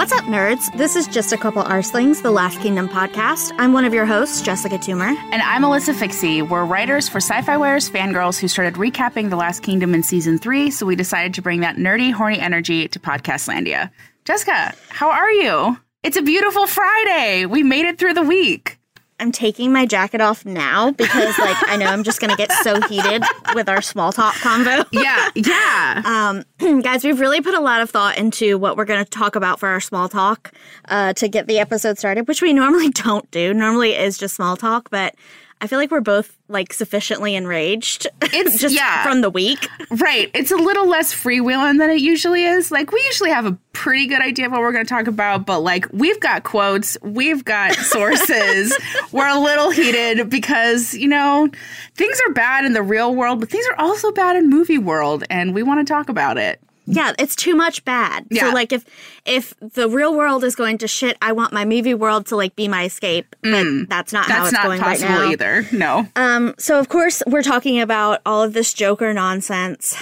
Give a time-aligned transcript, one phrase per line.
[0.00, 0.74] What's up, nerds?
[0.78, 3.52] This is Just a Couple Arslings, the Last Kingdom podcast.
[3.58, 5.14] I'm one of your hosts, Jessica Toomer.
[5.30, 6.48] And I'm Alyssa Fikse.
[6.48, 10.38] We're writers for Sci Fi Ware's fangirls who started recapping The Last Kingdom in season
[10.38, 13.90] three, so we decided to bring that nerdy, horny energy to Podcastlandia.
[14.24, 15.76] Jessica, how are you?
[16.02, 17.44] It's a beautiful Friday.
[17.44, 18.79] We made it through the week.
[19.20, 22.80] I'm taking my jacket off now because, like, I know I'm just to get so
[22.82, 23.22] heated
[23.54, 24.86] with our small talk convo.
[24.92, 26.02] Yeah, yeah.
[26.10, 26.44] Um,
[26.82, 29.68] guys, we've really put a lot of thought into what we're to talk about for
[29.68, 30.52] our small talk
[30.88, 33.52] uh, to get the episode started, which we normally don't do.
[33.52, 35.14] Normally it is just small talk, but
[35.62, 38.06] I feel like we're both like sufficiently enraged.
[38.22, 39.02] It's- just yeah.
[39.02, 39.68] from the week.
[39.90, 40.30] Right.
[40.34, 42.70] It's a little less freewheeling than it usually is.
[42.70, 45.46] Like, we usually have a pretty good idea of what we're going to talk about,
[45.46, 48.76] but like, we've got quotes, we've got sources.
[49.12, 51.48] we're a little heated because, you know,
[51.94, 55.24] things are bad in the real world, but things are also bad in movie world,
[55.30, 56.60] and we want to talk about it.
[56.86, 58.26] Yeah, it's too much bad.
[58.30, 58.48] Yeah.
[58.48, 58.84] So like if
[59.24, 62.56] if the real world is going to shit, I want my movie world to like
[62.56, 63.36] be my escape.
[63.42, 65.30] But that's not how it's not going right possible now.
[65.30, 65.66] either.
[65.72, 66.08] No.
[66.16, 69.96] Um, so of course we're talking about all of this Joker nonsense.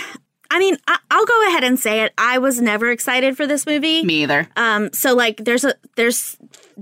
[0.51, 2.15] I mean, I- I'll go ahead and say it.
[2.17, 4.03] I was never excited for this movie.
[4.03, 4.49] Me either.
[4.57, 6.39] Um, so like there's a there's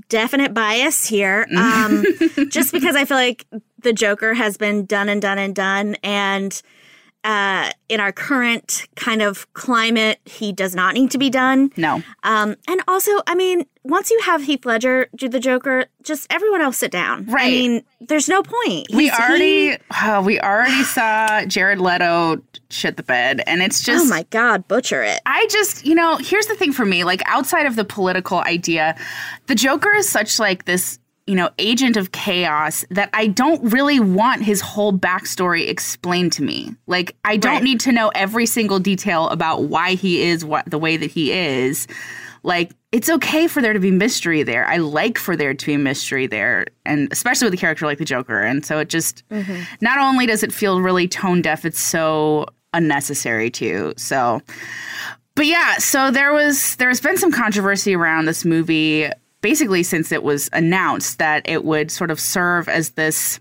[0.09, 1.47] definite bias here.
[1.57, 2.05] Um,
[2.49, 3.45] just because I feel like
[3.81, 6.61] the Joker has been done and done and done, and
[7.27, 11.71] uh, in our current kind of climate, he does not need to be done.
[11.77, 12.01] no.
[12.23, 16.61] Um, and also, I mean, once you have Heath Ledger do the Joker, just everyone
[16.61, 17.27] else sit down.
[17.27, 17.47] Right.
[17.47, 18.87] I mean, there's no point.
[18.95, 24.07] We already he- oh, we already saw Jared Leto shit the bed and it's just
[24.07, 25.21] oh my God, butcher it.
[25.27, 28.97] I just, you know, here's the thing for me, like outside of the political idea,
[29.47, 33.99] the Joker is such like this, you know, agent of chaos that I don't really
[33.99, 36.75] want his whole backstory explained to me.
[36.87, 37.63] Like I don't Right.
[37.63, 41.33] need to know every single detail about why he is what the way that he
[41.33, 41.89] is.
[42.43, 44.67] Like it's okay for there to be mystery there.
[44.67, 48.05] I like for there to be mystery there, and especially with a character like the
[48.05, 48.41] Joker.
[48.41, 49.63] And so it just mm-hmm.
[49.81, 53.95] not only does it feel really tone deaf, it's so unnecessary too.
[53.97, 54.41] So
[55.35, 59.11] but yeah, so there was there's been some controversy around this movie
[59.47, 63.39] basically since it was announced that it would sort of serve as this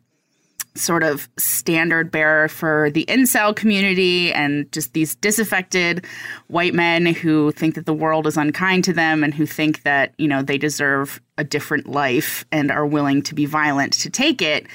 [0.76, 6.06] sort of standard bearer for the incel community and just these disaffected
[6.46, 10.14] white men who think that the world is unkind to them and who think that,
[10.20, 14.44] you know, they deserve a different life and are willing to be violent to take
[14.44, 14.68] it.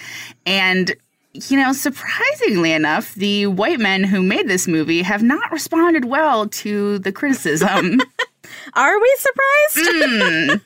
[0.44, 0.96] And
[1.32, 6.48] you know, surprisingly enough, the white men who made this movie have not responded well
[6.48, 8.00] to the criticism.
[8.74, 10.60] Are we surprised?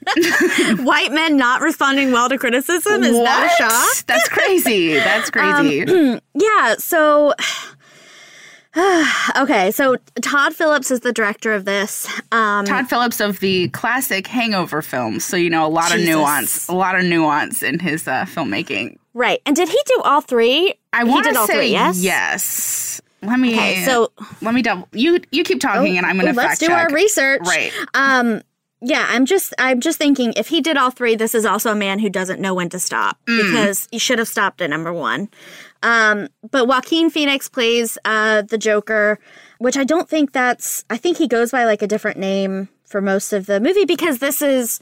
[0.84, 3.02] White men not responding well to criticism?
[3.02, 4.06] Is that a shock?
[4.06, 4.94] That's crazy.
[4.94, 6.20] That's crazy.
[6.36, 7.32] Yeah, so
[9.36, 12.08] okay, so Todd Phillips is the director of this.
[12.32, 16.00] Um Todd Phillips of the classic Hangover films, so you know a lot Jesus.
[16.00, 18.96] of nuance, a lot of nuance in his uh, filmmaking.
[19.14, 19.40] right.
[19.46, 20.74] And did he do all three?
[20.92, 21.98] I want did to all say three, yes?
[22.02, 23.00] yes.
[23.26, 23.54] Let me.
[23.54, 24.12] Okay, so-
[24.42, 24.88] let me double.
[24.92, 26.76] You you keep talking, and I'm going Oh, to let's do check.
[26.90, 27.42] our research.
[27.46, 27.72] Right.
[27.94, 28.42] Um
[28.86, 31.74] yeah, I'm just I'm just thinking if he did all three, this is also a
[31.74, 33.38] man who doesn't know when to stop Mm.
[33.50, 35.28] because he should have stopped at number one.
[35.82, 39.18] Um, but Joaquin Phoenix plays uh, the Joker,
[39.58, 40.84] which I don't think that's.
[40.90, 44.18] I think he goes by like a different name for most of the movie because
[44.18, 44.80] this is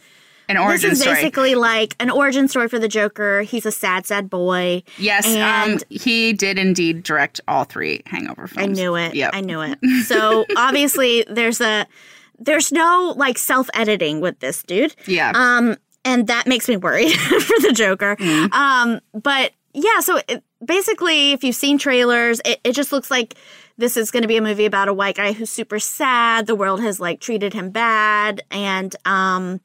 [0.53, 1.17] An origin this is story.
[1.17, 3.41] basically like an origin story for the Joker.
[3.41, 4.83] He's a sad, sad boy.
[4.99, 8.79] Yes, um, and he did indeed direct all three Hangover films.
[8.79, 9.15] I knew it.
[9.15, 9.31] Yep.
[9.33, 9.79] I knew it.
[10.03, 11.87] So obviously, there's a
[12.39, 14.95] there's no like self editing with this dude.
[15.07, 15.33] Yeah.
[15.35, 18.17] Um, and that makes me worried for the Joker.
[18.17, 18.53] Mm-hmm.
[18.53, 23.37] Um, but yeah, so it, basically, if you've seen trailers, it, it just looks like
[23.79, 26.47] this is going to be a movie about a white guy who's super sad.
[26.47, 29.61] The world has like treated him bad, and um,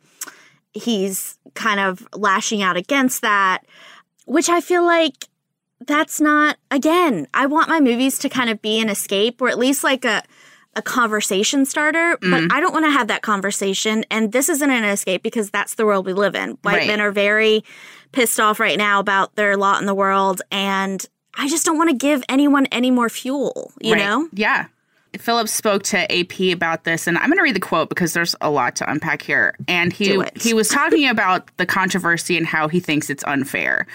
[0.73, 3.59] he's kind of lashing out against that,
[4.25, 5.27] which I feel like
[5.85, 9.59] that's not again i want my movies to kind of be an escape or at
[9.59, 10.23] least like a
[10.75, 12.51] a conversation starter but mm-hmm.
[12.51, 15.85] i don't want to have that conversation and this isn't an escape because that's the
[15.85, 16.87] world we live in white Right.
[16.87, 17.63] men are very
[18.11, 21.05] pissed off right now about their lot in the world and
[21.35, 23.99] i just don't want to give anyone any more fuel you Right.
[23.99, 24.65] know Yeah.
[25.17, 28.35] Phillips spoke to AP about this, and I'm going to read the quote because there's
[28.41, 29.55] a lot to unpack here.
[29.67, 33.87] And he he was talking about the controversy and how he thinks it's unfair.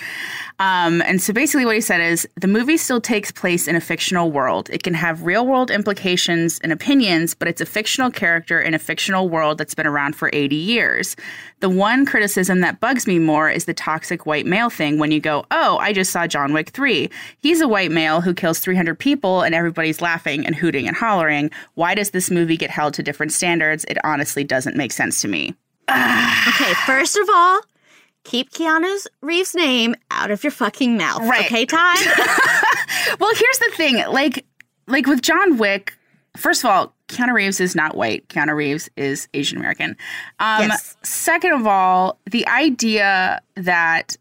[0.63, 3.81] Um, and so basically, what he said is the movie still takes place in a
[3.81, 4.71] fictional world.
[4.71, 8.79] It can have real world implications and opinions, but it's a fictional character in a
[8.79, 11.17] fictional world that's been around for 80 years.
[11.59, 15.19] The one criticism that bugs me more is the toxic white male thing when you
[15.19, 17.11] go, oh, I just saw John Wick 3.
[17.41, 21.51] He's a white male who kills 300 people and everybody's laughing and hooting and hollering.
[21.75, 23.85] Why does this movie get held to different standards?
[23.89, 25.57] It honestly doesn't make sense to me.
[25.91, 27.63] Okay, first of all,
[28.25, 31.21] keep Keanu Reeves' name out of your fucking mouth.
[31.23, 31.47] Right.
[31.47, 31.97] Okay, Ty?
[33.19, 34.45] Well, here's the thing, like
[34.87, 35.95] like with John Wick,
[36.37, 38.27] first of all, Keanu Reeves is not white.
[38.29, 39.97] Keanu Reeves is Asian American.
[40.41, 40.97] Um Yes.
[41.03, 44.17] second of all, the idea that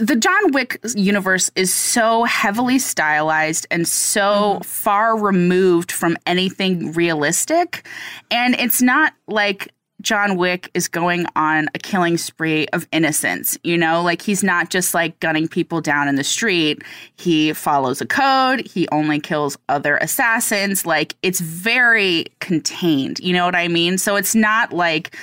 [0.00, 7.86] the John Wick universe is so heavily stylized and so far removed from anything realistic.
[8.30, 13.76] And it's not like John Wick is going on a killing spree of innocence, you
[13.76, 14.02] know?
[14.02, 16.82] Like he's not just like gunning people down in the street.
[17.16, 20.86] He follows a code, he only kills other assassins.
[20.86, 23.98] Like it's very contained, you know what I mean?
[23.98, 25.16] So it's not like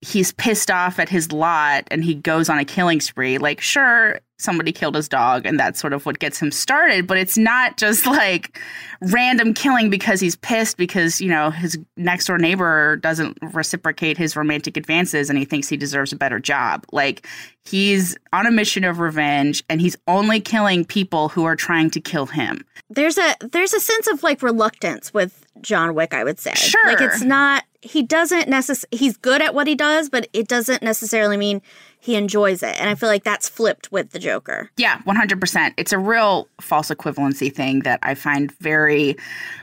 [0.00, 3.38] he's pissed off at his lot and he goes on a killing spree.
[3.38, 7.18] Like, sure, somebody killed his dog and that's sort of what gets him started, but
[7.18, 8.58] it's not just like
[9.02, 14.36] random killing because he's pissed because, you know, his next door neighbor doesn't reciprocate his
[14.36, 16.84] romantic advances and he thinks he deserves a better job.
[16.92, 17.26] Like,
[17.64, 22.00] he's on a mission of revenge and he's only killing people who are trying to
[22.00, 22.64] kill him.
[22.90, 26.54] there's a there's a sense of like reluctance with John Wick, I would say.
[26.54, 26.86] Sure.
[26.86, 30.82] Like it's not he doesn't necessarily he's good at what he does, but it doesn't
[30.82, 31.60] necessarily mean
[32.00, 32.78] he enjoys it.
[32.80, 34.70] And I feel like that's flipped with the Joker.
[34.76, 35.74] Yeah, 100%.
[35.76, 39.16] It's a real false equivalency thing that I find very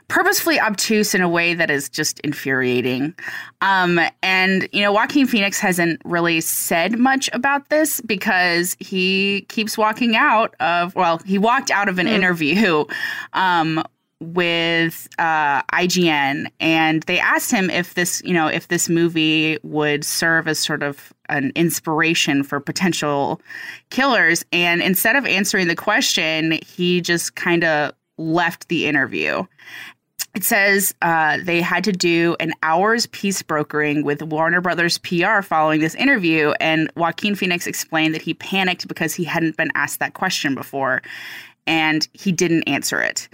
[0.07, 3.15] purposefully obtuse in a way that is just infuriating.
[3.61, 9.77] Um, and, you know, Joaquin Phoenix hasn't really said much about this because he keeps
[9.77, 12.85] walking out of, well, he walked out of an interview
[13.33, 13.83] um,
[14.21, 20.05] with uh, IGN, and they asked him if this, you know, if this movie would
[20.05, 23.41] serve as sort of an inspiration for potential
[23.89, 24.45] killers.
[24.51, 29.45] And instead of answering the question, he just kind of left the interview.
[30.33, 35.41] It says uh, they had to do an hour's peace brokering with Warner Brothers PR
[35.41, 39.99] following this interview, and Joaquin Phoenix explained that he panicked because he hadn't been asked
[39.99, 41.01] that question before,
[41.65, 43.29] and he didn't answer it.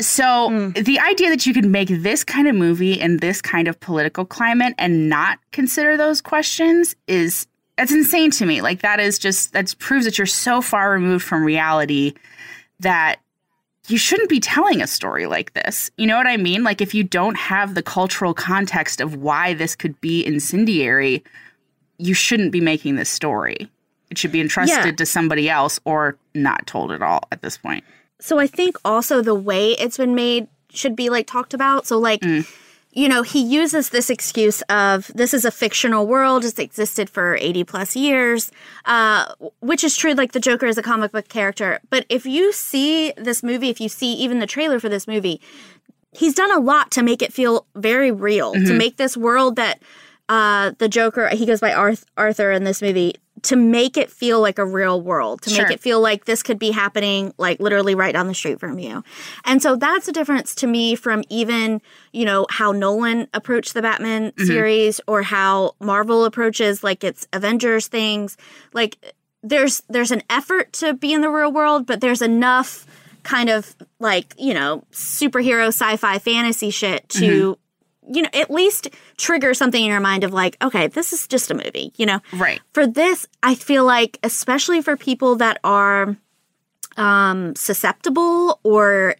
[0.00, 0.84] So mm.
[0.84, 4.24] the idea that you could make this kind of movie in this kind of political
[4.24, 7.46] climate and not consider those questions is
[7.76, 8.60] that's insane to me.
[8.60, 12.14] Like that is just that proves that you're so far removed from reality
[12.80, 13.20] that
[13.88, 15.90] you shouldn't be telling a story like this.
[15.96, 16.64] You know what I mean?
[16.64, 21.22] Like if you don't have the cultural context of why this could be incendiary,
[21.98, 23.70] you shouldn't be making this story.
[24.10, 24.92] It should be entrusted Yeah.
[24.92, 27.84] to somebody else or not told at all at this point.
[28.20, 31.86] So I think also the way it's been made should be like talked about.
[31.86, 32.22] So like
[32.92, 37.36] you know, he uses this excuse of this is a fictional world, it's existed for
[37.38, 38.50] 80 plus years,
[38.86, 41.78] uh, which is true, like the Joker is a comic book character.
[41.90, 45.42] But if you see this movie, if you see even the trailer for this movie,
[46.12, 49.82] he's done a lot to make it feel very real, to make this world that
[50.30, 53.16] uh, the Joker, he goes by Arth- Arthur in this movie,
[53.46, 55.64] to make it feel like a real world, to Sure.
[55.64, 58.80] make it feel like this could be happening like literally right down the street from
[58.80, 59.04] you.
[59.44, 61.80] And so that's a difference to me from even,
[62.12, 64.46] you know, how Nolan approached the Batman mm-hmm.
[64.46, 68.36] series or how Marvel approaches like its Avengers things.
[68.72, 68.98] Like
[69.44, 72.84] there's there's an effort to be in the real world, but there's enough
[73.22, 77.60] kind of like, you know, superhero sci-fi fantasy shit to mm-hmm.
[78.10, 81.50] You know, at least trigger something in your mind of like, okay, this is just
[81.50, 82.20] a movie, you know?
[82.32, 82.60] Right.
[82.72, 86.16] For this, I feel like, especially for people that are
[86.96, 89.16] um, susceptible or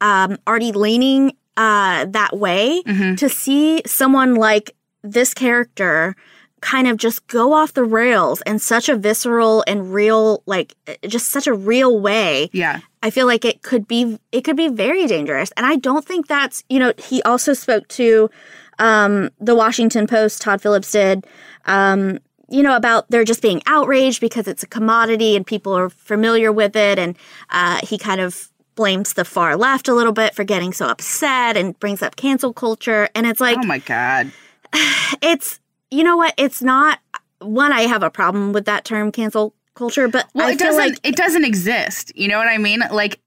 [0.00, 2.82] um, already leaning uh, that way,
[3.16, 6.16] to see someone like this character
[6.60, 10.74] kind of just go off the rails in such a visceral and real, like,
[11.06, 12.50] just such a real way.
[12.52, 12.80] Yeah.
[13.02, 15.52] I feel like it could be it could be very dangerous.
[15.56, 18.30] And I don't think that's you know, he also spoke to
[18.78, 21.26] um the Washington Post, Todd Phillips did,
[21.66, 25.90] um, you know, about there just being outraged because it's a commodity and people are
[25.90, 26.98] familiar with it.
[26.98, 27.16] And
[27.50, 31.56] uh he kind of blames the far left a little bit for getting so upset
[31.56, 33.08] and brings up cancel culture.
[33.14, 34.32] And it's like oh my god.
[35.22, 35.58] it's
[35.90, 37.00] you know what, it's not
[37.40, 40.68] one, I have a problem with that term cancel culture, but Well, I it feel
[40.68, 42.12] doesn't like it doesn't exist.
[42.16, 42.82] You know what I mean?
[42.90, 43.20] Like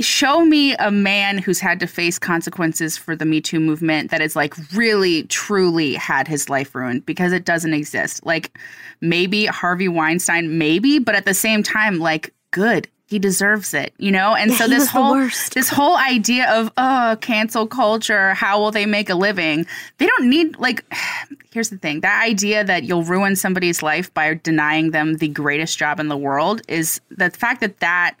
[0.00, 4.20] show me a man who's had to face consequences for the Me Too movement that
[4.20, 8.24] is like really, truly had his life ruined because it doesn't exist.
[8.24, 8.56] Like
[9.00, 14.12] maybe Harvey Weinstein, maybe, but at the same time, like, good he deserves it, you
[14.12, 14.34] know?
[14.34, 15.14] And Yeah, so this whole
[15.54, 19.66] this whole idea of oh, cancel culture, how will they make a living?
[19.96, 20.84] They don't need like
[21.52, 22.00] here's the thing.
[22.00, 26.18] That idea that you'll ruin somebody's life by denying them the greatest job in the
[26.18, 28.16] world is the fact that that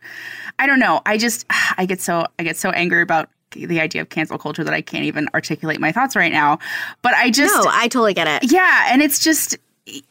[0.58, 1.02] I don't know.
[1.04, 1.44] I just
[1.76, 4.80] I get so I get so angry about the idea of cancel culture that I
[4.80, 6.58] can't even articulate my thoughts right now.
[7.02, 8.50] But I just No, I totally get it.
[8.50, 9.56] yeah, and it's just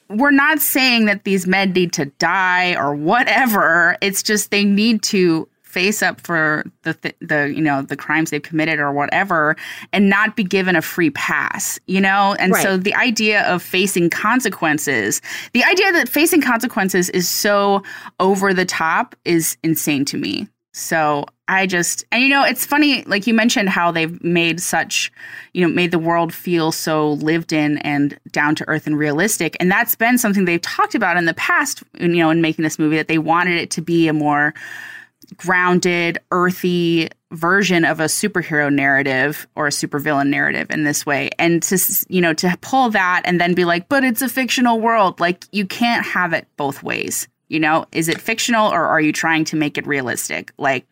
[0.09, 3.97] we're not saying that these men need to die or whatever.
[4.01, 8.31] It's just they need to face up for the th- the you know the crimes
[8.31, 9.55] they've committed or whatever
[9.93, 12.35] and not be given a free pass you know?
[12.39, 15.21] And so the idea of facing consequences
[15.53, 17.83] the idea that facing consequences is so
[18.19, 20.47] over the top is insane to me.
[20.73, 25.11] So I just, and you know, it's funny, like you mentioned how they've made such,
[25.53, 29.55] you know, made the world feel so lived in and down to earth and realistic.
[29.59, 32.77] And that's been something they've talked about in the past, you know, in making this
[32.77, 34.53] movie, that they wanted it to be a more
[35.35, 41.29] grounded, earthy version of a superhero narrative or a supervillain narrative in this way.
[41.37, 41.77] And to,
[42.07, 45.19] you know, to pull that and then be like, but it's a fictional world.
[45.19, 47.27] Like, you can't have it both ways.
[47.49, 50.51] You know, is it fictional or are you trying to make it realistic?
[50.57, 50.85] Like,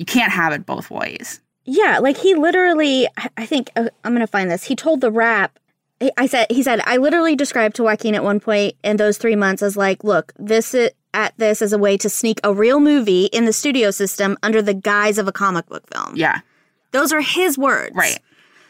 [0.00, 1.40] you can't have it both ways.
[1.66, 4.64] Yeah, like he literally, I- think uh, I'm gonna find this.
[4.64, 5.58] He told the rap.
[6.00, 9.18] he- I said, he said, I literally described to Joaquin at one point in those
[9.18, 12.54] three months as like, look, this is, at this as a way to sneak a
[12.54, 16.16] real movie in the studio system under the guise of a comic book film.
[16.16, 16.40] Yeah,
[16.92, 17.94] Those are his words.
[17.94, 18.18] right.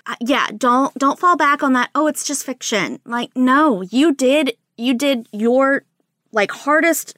[0.07, 1.91] Uh, yeah, don't don't fall back on that.
[1.95, 2.99] Oh, it's just fiction.
[3.05, 5.85] Like, no, you did you did your
[6.33, 7.15] like hardest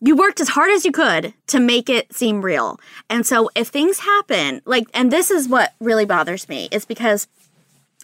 [0.00, 2.78] you worked as hard as you could to make it seem real.
[3.08, 7.26] And so if things happen, like and this is what really bothers me is because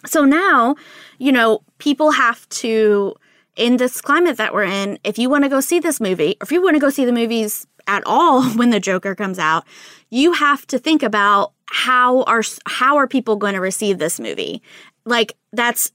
[0.05, 0.75] so now,
[1.19, 3.15] you know, people have to
[3.55, 6.43] in this climate that we're in, if you want to go see this movie, or
[6.43, 9.65] if you want to go see the movies at all when the Joker comes out,
[10.09, 14.61] you have to think about how are how are people going to receive this movie?
[15.05, 15.91] Like that's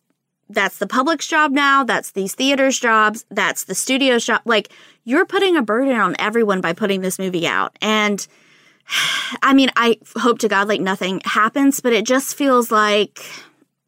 [0.49, 4.43] that's the public's job now, that's these theaters' jobs, that's the studio's job.
[4.45, 4.71] Like
[5.05, 7.76] you're putting a burden on everyone by putting this movie out.
[7.81, 8.26] And
[9.43, 13.21] I mean, I hope to God like nothing happens, but it just feels like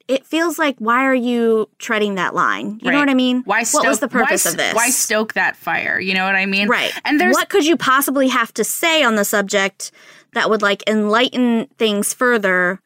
[0.09, 2.81] it feels like why are you treading that line?
[2.83, 3.43] You know what I mean?
[3.45, 4.75] Why stoke, what was the purpose why, of this?
[4.75, 6.01] Why stoke that fire?
[6.01, 6.69] You know what I mean?
[6.69, 6.93] Right.
[7.05, 9.93] And there's what could you possibly have to say on the subject
[10.33, 12.81] that would like enlighten things further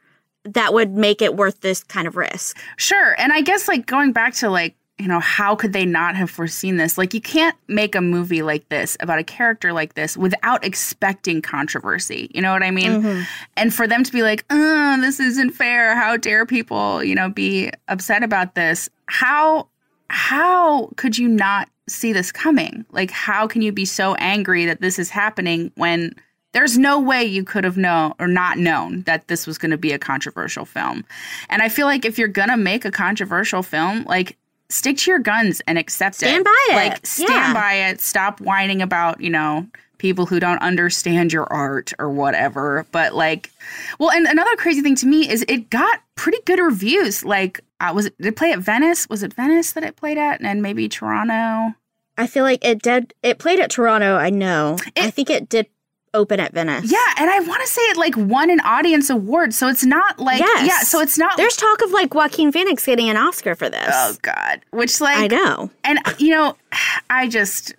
[0.44, 2.58] that would make it worth this kind of risk?
[2.76, 3.14] Sure.
[3.18, 6.30] And I guess like going back to like, you know, how could they not have
[6.30, 6.96] foreseen this?
[6.96, 11.42] Like you can't make a movie like this about a character like this without expecting
[11.42, 12.30] controversy.
[12.34, 13.02] You know what I mean?
[13.02, 13.22] Mm-hmm.
[13.56, 15.96] And for them to be like, "Oh, this isn't fair.
[15.96, 19.66] How dare people, you know, be upset about this?" How
[20.08, 22.84] how could you not see this coming?
[22.92, 26.14] Like how can you be so angry that this is happening when
[26.52, 29.78] there's no way you could have known or not known that this was going to
[29.78, 31.04] be a controversial film.
[31.48, 34.36] And I feel like if you're going to make a controversial film, like
[34.68, 36.26] stick to your guns and accept it.
[36.28, 36.74] Stand by it.
[36.74, 37.54] Like stand Yeah.
[37.54, 38.00] by it.
[38.00, 39.66] Stop whining about, you know,
[39.98, 42.86] people who don't understand your art or whatever.
[42.92, 43.50] But like,
[43.98, 47.24] well, and another crazy thing to me is it got pretty good reviews.
[47.24, 49.08] Like, uh, was it did it play at Venice?
[49.08, 51.74] Was it Venice that it played at, and maybe Toronto?
[52.18, 53.14] I feel like it did.
[53.22, 54.16] It played at Toronto.
[54.16, 54.76] I know.
[54.96, 55.66] I think it did
[56.14, 56.90] open at Venice.
[56.90, 60.18] Yeah, and I want to say it like won an audience award, so it's not
[60.18, 60.66] like Yes.
[60.66, 63.88] yeah, so it's not There's talk of like Joaquin Phoenix getting an Oscar for this.
[63.92, 65.70] oh god, which like I know.
[65.84, 66.56] and you know,
[67.10, 67.74] I just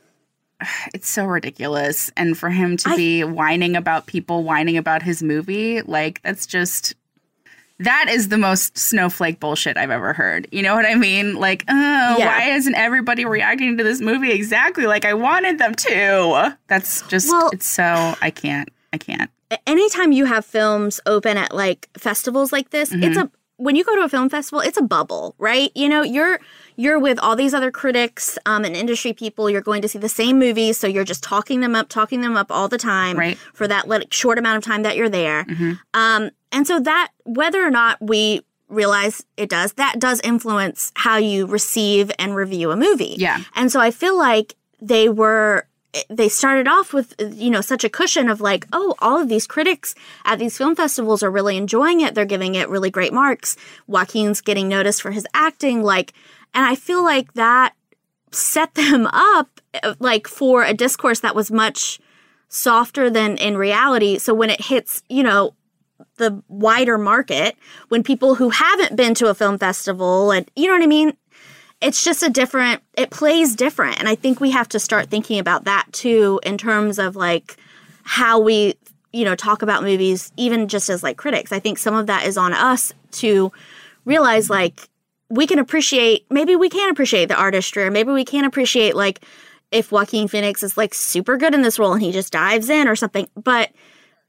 [0.93, 5.21] it's so ridiculous, and for him to I- be whining about people whining about his
[5.21, 6.93] movie, like that's just
[7.83, 10.47] that is the most snowflake bullshit I've ever heard.
[10.51, 11.35] You know what I mean?
[11.35, 12.25] Like, oh, Yeah.
[12.25, 16.57] why isn't everybody reacting to this movie exactly like I wanted them to?
[16.67, 18.69] That's just Well- it's so I can't.
[18.91, 19.29] I can't.
[19.67, 23.03] anytime you have films open at like festivals like this, Mm-hmm.
[23.03, 25.69] it's a when you go to a film festival, it's a bubble, right?
[25.75, 26.39] You know, you're
[26.75, 29.49] you're with all these other critics um, and industry people.
[29.49, 32.35] You're going to see the same movies, so you're just talking them up, talking them
[32.37, 33.37] up all the time Right.
[33.37, 33.55] Mm-hmm.
[33.55, 35.45] for that like, short amount of time that you're there.
[35.93, 41.17] Um, and so that whether or not we realize it does, that does influence how
[41.17, 43.15] you receive and review a movie.
[43.17, 43.41] Yeah.
[43.55, 45.67] And so I feel like they were
[46.09, 49.45] they started off with you know such a cushion of like oh all of these
[49.45, 49.93] critics
[50.25, 54.41] at these film festivals are really enjoying it they're giving it really great marks Joaquin's
[54.41, 56.11] getting noticed for his acting like
[56.53, 57.73] and I feel like that
[58.31, 61.99] set them up uh, like for a discourse that was much
[62.49, 64.19] softer than in reality.
[64.19, 65.55] So when it hits, you know,
[66.17, 67.55] the wider market,
[67.89, 71.13] when people who haven't been to a film festival and you know what I mean,
[71.81, 73.99] it's just a different it plays different.
[73.99, 77.57] And i think we have to start thinking about that too in terms of like
[78.03, 78.75] how we
[79.11, 81.51] you know talk about movies even just as like critics.
[81.51, 83.51] I think some of that is on us to
[84.05, 84.89] realize like
[85.33, 89.25] we can appreciate maybe we can appreciate the artistry or maybe we can appreciate like
[89.71, 92.87] if joaquin phoenix is like super good in this role and he just dives in
[92.87, 93.71] or something but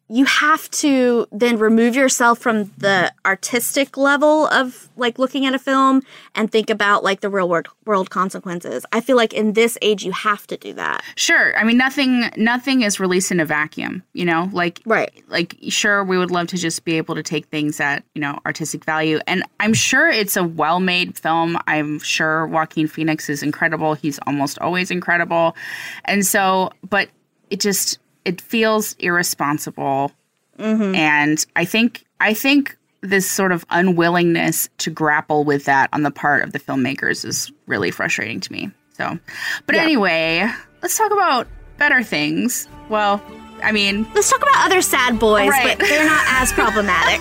[0.09, 5.59] you have to then remove yourself from the artistic level of like looking at a
[5.59, 6.03] film
[6.35, 8.85] and think about like the real world world consequences.
[8.93, 11.03] I feel like in this age you have to do that.
[11.17, 11.57] Sure.
[11.59, 14.51] I mean nothing nothing is released in a vacuum, you know?
[14.53, 15.11] Like Right.
[15.29, 18.39] like sure we would love to just be able to take things at, you know,
[18.45, 19.21] artistic value.
[19.27, 21.57] And I'm sure it's a well-made film.
[21.67, 23.95] I'm sure Joaquin Phoenix is incredible.
[23.95, 25.57] He's almost always incredible.
[26.05, 27.09] And so but
[27.49, 30.13] it just it feels irresponsible.
[30.59, 36.11] And I think I think this sort of unwillingness to grapple with that on the
[36.11, 38.71] part of the filmmakers is really frustrating to me.
[38.97, 39.19] So,
[39.67, 39.83] but Yeah.
[39.83, 40.49] anyway,
[40.81, 42.69] let's talk about better things.
[42.89, 43.21] Well,
[43.63, 45.77] I mean, Let's talk about other sad boys, Right.
[45.79, 47.21] but they're not as problematic.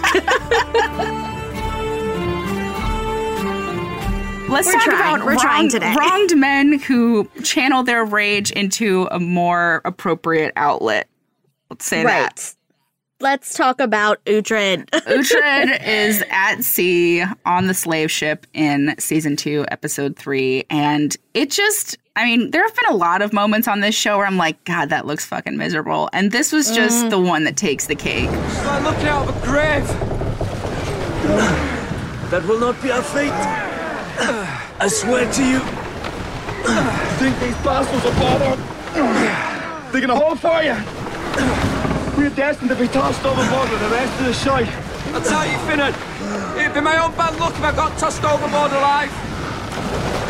[4.54, 5.16] let's We're talk trying.
[5.16, 5.96] about We're trying wronged, today.
[5.98, 11.08] wronged men who channel their rage into a more appropriate outlet.
[11.70, 12.56] Let's say that.
[13.20, 14.90] Let's talk about Uhtred.
[14.90, 20.66] Uhtred is at sea on the slave ship in season two, episode three.
[20.70, 24.18] And it just, I mean, there have been a lot of moments on this show
[24.18, 26.10] where I'm like, God, that looks fucking miserable.
[26.12, 27.10] And this was just mm.
[27.12, 28.30] the one that takes the cake.
[28.30, 29.88] It's like looking out of a grave.
[32.30, 33.73] That will not be our fate.
[34.20, 35.60] I swear to you.
[37.20, 39.92] Think these bastards will bother?
[39.92, 40.76] Digging a hole for you.
[42.18, 44.68] We're destined to be tossed overboard with the rest of the shite.
[45.14, 48.72] I tell you, Finnan, it'd be my own bad luck if I got tossed overboard
[48.72, 49.12] alive.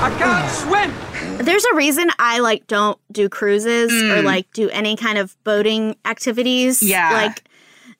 [0.02, 0.50] I can't
[1.38, 1.46] swim.
[1.46, 4.25] There's a reason I like don't do cruises or hmm.
[4.25, 6.82] like do any kind of boating activities.
[6.82, 7.12] Yeah.
[7.12, 7.44] Like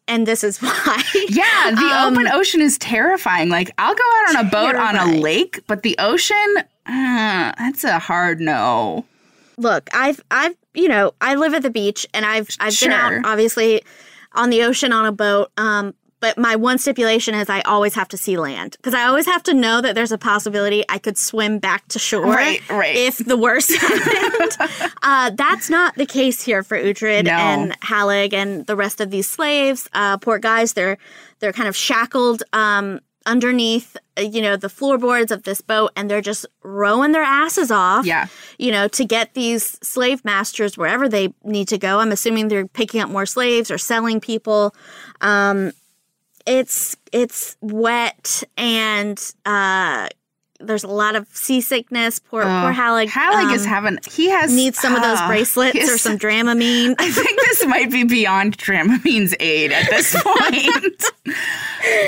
[0.08, 1.04] and this is why.
[1.30, 3.50] Yeah, the open ocean is terrifying.
[3.50, 7.84] Like, I'll go out on a boat on a lake, but the ocean, uh, that's
[7.84, 9.06] a hard no.
[9.58, 13.14] look, I've I've you know, I live at the beach and I've I've been out
[13.26, 13.84] obviously
[14.34, 15.52] on the ocean on a boat.
[15.58, 19.26] Um but my one stipulation is I always have to see land because I always
[19.26, 22.96] have to know that there's a possibility I could swim back to shore Right, right.
[22.96, 24.72] if the worst happened.
[25.04, 27.32] uh, that's not the case here for Uhtred No.
[27.34, 29.90] and Halig and the rest of these slaves.
[29.94, 30.98] Uh, poor guys, they're
[31.40, 36.10] they're kind of shackled um, underneath, uh, you know, the floorboards of this boat, and
[36.10, 38.28] they're just rowing their asses off Yeah.
[38.58, 42.00] you know, to get these slave masters wherever they need to go.
[42.00, 44.74] I'm assuming they're picking up more slaves or selling people.
[45.22, 45.72] Um,
[46.46, 50.10] it's it's wet and uh,
[50.68, 52.20] there's a lot of seasickness.
[52.20, 53.08] Poor poor Halig.
[53.10, 56.96] Halig is um, having, he has needs some of those ah, bracelets or some Dramamine.
[57.00, 61.04] I think this might be beyond Dramamine's aid at this point.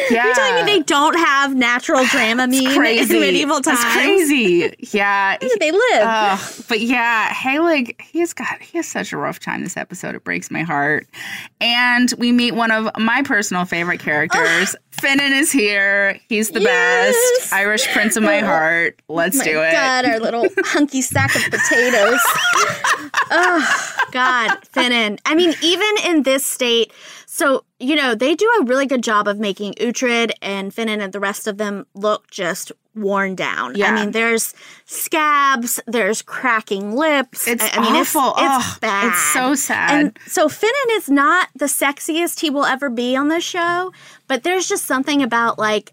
[0.10, 0.26] yeah.
[0.26, 3.80] You're telling me they don't have natural Dramamine in medieval times?
[3.82, 4.74] That's crazy.
[4.92, 5.38] Yeah.
[5.60, 6.02] They live?
[6.04, 10.14] Ugh, but yeah, Halig, he's got he has such a rough time this episode.
[10.16, 11.08] It breaks my heart.
[11.62, 14.76] And we meet one of my personal favorite characters.
[14.92, 16.20] Finnan is here.
[16.30, 17.16] He's the Yes.
[17.42, 17.54] best.
[17.54, 19.02] Irish prince of my heart.
[19.10, 19.72] Oh let's my do it.
[19.72, 22.20] God, our little hunky sack of potatoes.
[23.32, 25.20] oh God, Finnan.
[25.26, 26.92] I mean, even in this state,
[27.26, 31.12] so you know they do a really good job of making Uhtred and Finnan and
[31.14, 33.76] the rest of them look just worn down.
[33.76, 33.92] Yeah.
[33.92, 34.54] I mean, there's
[34.86, 37.48] scabs, there's cracking lips.
[37.48, 38.34] It's I, I mean, awful.
[38.38, 39.08] It's, it's Ugh, bad.
[39.10, 39.92] it's so sad.
[40.00, 43.92] And so Finnan is not the sexiest he will ever be on this show,
[44.28, 45.92] but there's just something about like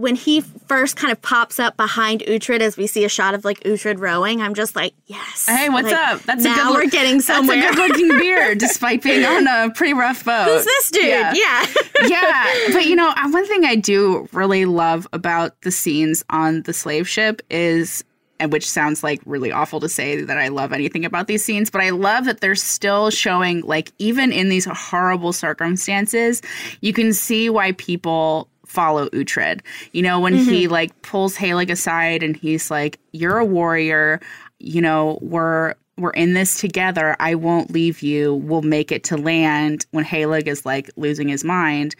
[0.00, 3.44] when he first kind of pops up behind Uhtred as we see a shot of
[3.44, 5.46] like Uhtred rowing, I'm just like, yes.
[5.46, 6.22] Hey, what's Like, up?
[6.22, 7.60] That's now a good we're getting somewhere.
[7.60, 10.46] That's a good looking beard, despite being on a pretty rough boat.
[10.46, 11.04] Who's this dude?
[11.04, 11.32] Yeah.
[11.34, 11.66] Yeah.
[12.06, 16.62] yeah, but you know, uh, one thing I do really love about the scenes on
[16.62, 18.02] the slave ship is
[18.38, 21.70] and which sounds like really awful to say that I love anything about these scenes,
[21.70, 26.40] but I love that they're still showing like even in these horrible circumstances,
[26.80, 29.60] you can see why people follow Uhtred.
[29.92, 30.72] You know, when he mm-hmm.
[30.72, 34.20] like pulls Halig aside and he's like, "You're a warrior,
[34.58, 37.16] you know, we're we're in this together.
[37.18, 38.34] I won't leave you.
[38.34, 41.96] We'll make it to land." When Halig is like losing his mind.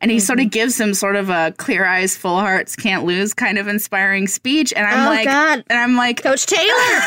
[0.00, 0.50] And he sort of mm-hmm.
[0.50, 4.72] gives him sort of a clear eyes, full hearts, can't lose kind of inspiring speech.
[4.76, 5.64] And I'm Oh, like, God.
[5.68, 7.00] and I'm like, Coach Taylor.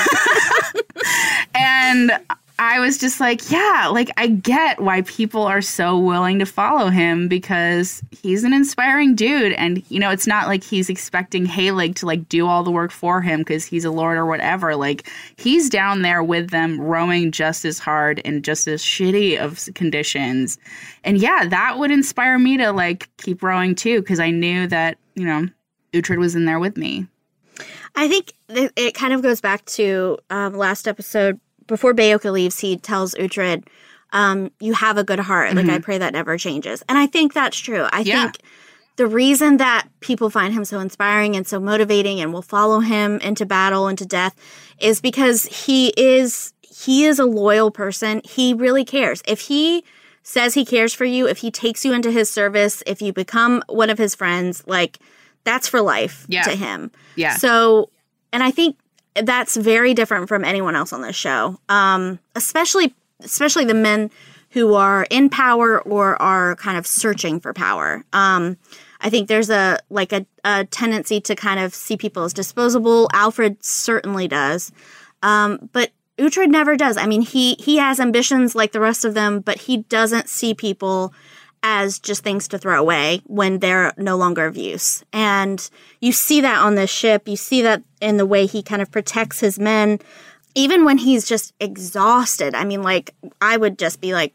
[1.55, 2.11] and
[2.61, 6.89] I was just like, yeah, like I get why people are so willing to follow
[6.89, 9.53] him because he's an inspiring dude.
[9.53, 12.91] And, you know, it's not like he's expecting Halig to like do all the work
[12.91, 14.75] for him because he's a lord or whatever.
[14.75, 19.67] Like he's down there with them, rowing just as hard in just as shitty of
[19.73, 20.59] conditions.
[21.03, 24.99] And yeah, that would inspire me to like keep rowing too because I knew that,
[25.15, 25.47] you know,
[25.93, 27.07] Uhtred was in there with me.
[27.95, 31.39] I think it, kind of goes back to um, last episode.
[31.71, 33.63] Before Beocca leaves, he tells Uhtred,
[34.11, 35.55] um, "You have a good heart.
[35.55, 37.87] Like I pray that never changes." And I think that's true.
[37.93, 38.23] I Yeah.
[38.23, 38.39] think
[38.97, 43.19] the reason that people find him so inspiring and so motivating and will follow him
[43.21, 44.35] into battle into death
[44.79, 48.19] is because he is he is a loyal person.
[48.25, 49.21] He really cares.
[49.25, 49.85] If he
[50.23, 53.63] says he cares for you, if he takes you into his service, if you become
[53.67, 54.99] one of his friends, like
[55.45, 56.43] that's for life Yeah.
[56.43, 56.91] to him.
[57.15, 57.35] Yeah.
[57.37, 57.89] So,
[58.33, 58.75] and I think
[59.15, 61.59] that's very different from anyone else on this show.
[61.69, 64.11] Um, especially, especially the men
[64.51, 68.03] who are in power or are kind of searching for power.
[68.13, 68.57] Um,
[68.99, 73.09] I think there's a like a, a tendency to kind of see people as disposable.
[73.13, 74.71] Alfred certainly does,
[75.23, 76.97] um, but Uhtred never does.
[76.97, 80.53] I mean, he he has ambitions like the rest of them, but he doesn't see
[80.53, 81.13] people
[81.63, 85.03] as just things to throw away when they're no longer of use.
[85.13, 85.69] And
[85.99, 87.27] you see that on this ship.
[87.27, 89.99] You see that in the way he kind of protects his men,
[90.55, 92.55] even when he's just exhausted.
[92.55, 94.33] I mean, like, I would just be like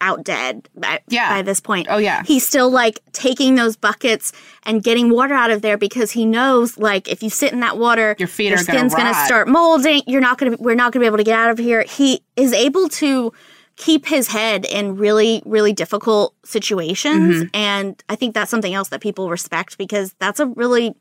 [0.00, 1.28] out dead by, Yeah.
[1.28, 1.88] by this point.
[1.90, 2.22] Oh, yeah.
[2.24, 4.32] He's still like taking those buckets
[4.64, 7.76] and getting water out of there because he knows, like, if you sit in that
[7.76, 10.02] water, Your feet your skin's gonna start molding.
[10.06, 10.56] You're not gonna.
[10.58, 11.82] We're not gonna be able to get out of here.
[11.82, 13.32] He is able to
[13.78, 17.46] keep his head in really, really difficult situations, Mm-hmm.
[17.54, 20.94] and I think that's something else that people respect because that's a really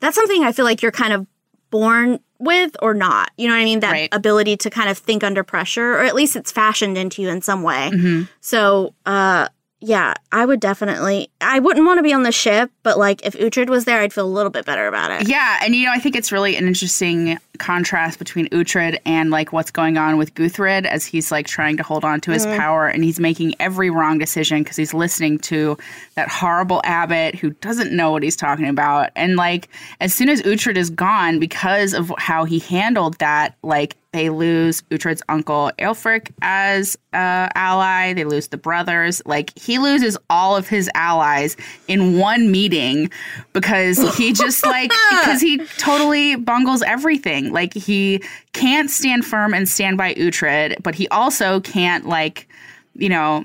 [0.00, 1.26] that's something I feel like you're kind of
[1.70, 3.30] born with or not.
[3.38, 3.80] You know what I mean?
[3.80, 4.08] That Right.
[4.12, 7.40] ability to kind of think under pressure, or at least it's fashioned into you in
[7.42, 7.90] some way.
[7.92, 8.22] Mm-hmm.
[8.40, 9.48] So, uh,
[9.86, 11.30] yeah, I would definitely.
[11.40, 14.12] I wouldn't want to be on the ship, but like if Uhtred was there, I'd
[14.12, 15.28] feel a little bit better about it.
[15.28, 19.52] Yeah, and you know, I think it's really an interesting contrast between Uhtred and like
[19.52, 22.58] what's going on with Guthred as he's like trying to hold on to his mm-hmm.
[22.58, 25.78] power and he's making every wrong decision because he's listening to
[26.16, 29.10] that horrible abbot who doesn't know what he's talking about.
[29.14, 29.68] And like
[30.00, 34.80] as soon as Uhtred is gone, because of how he handled that, like they lose
[34.90, 38.14] Uhtred's uncle Aelfric as uh, ally.
[38.14, 39.20] They lose the brothers.
[39.26, 41.54] Like he loses all of his allies
[41.86, 43.10] in one meeting
[43.52, 47.52] because he just like because he totally bungles everything.
[47.52, 48.22] Like he
[48.54, 52.48] can't stand firm and stand by Uhtred, but he also can't like
[52.94, 53.44] you know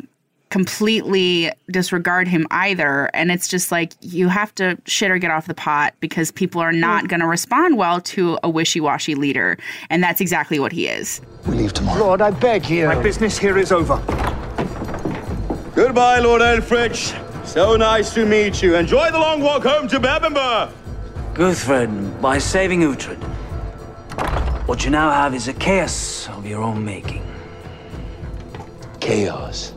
[0.52, 3.10] completely disregard him either.
[3.14, 6.62] And it's just like you have to shit or get off the pot because people
[6.62, 7.08] are not mm.
[7.08, 9.58] going to respond well to a wishy washy leader.
[9.90, 11.22] And that's exactly what he is.
[11.48, 12.02] We leave tomorrow.
[12.02, 12.86] Lord, I beg you.
[12.88, 13.96] My business here is over.
[15.74, 17.18] Goodbye, Lord Aelfric.
[17.48, 18.76] So nice to meet you.
[18.76, 20.74] Enjoy the long walk home to Bebbanburg.
[21.34, 23.18] Guthred, by saving Uhtred,
[24.68, 27.26] what you now have is a chaos of your own making.
[29.00, 29.74] Chaos.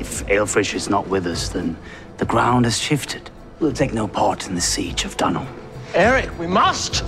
[0.00, 1.76] If Aelfric is not with us, then
[2.16, 3.30] the ground has shifted.
[3.60, 5.46] We'll take no part in the siege of Dunholm.
[5.94, 7.04] Eric, we must.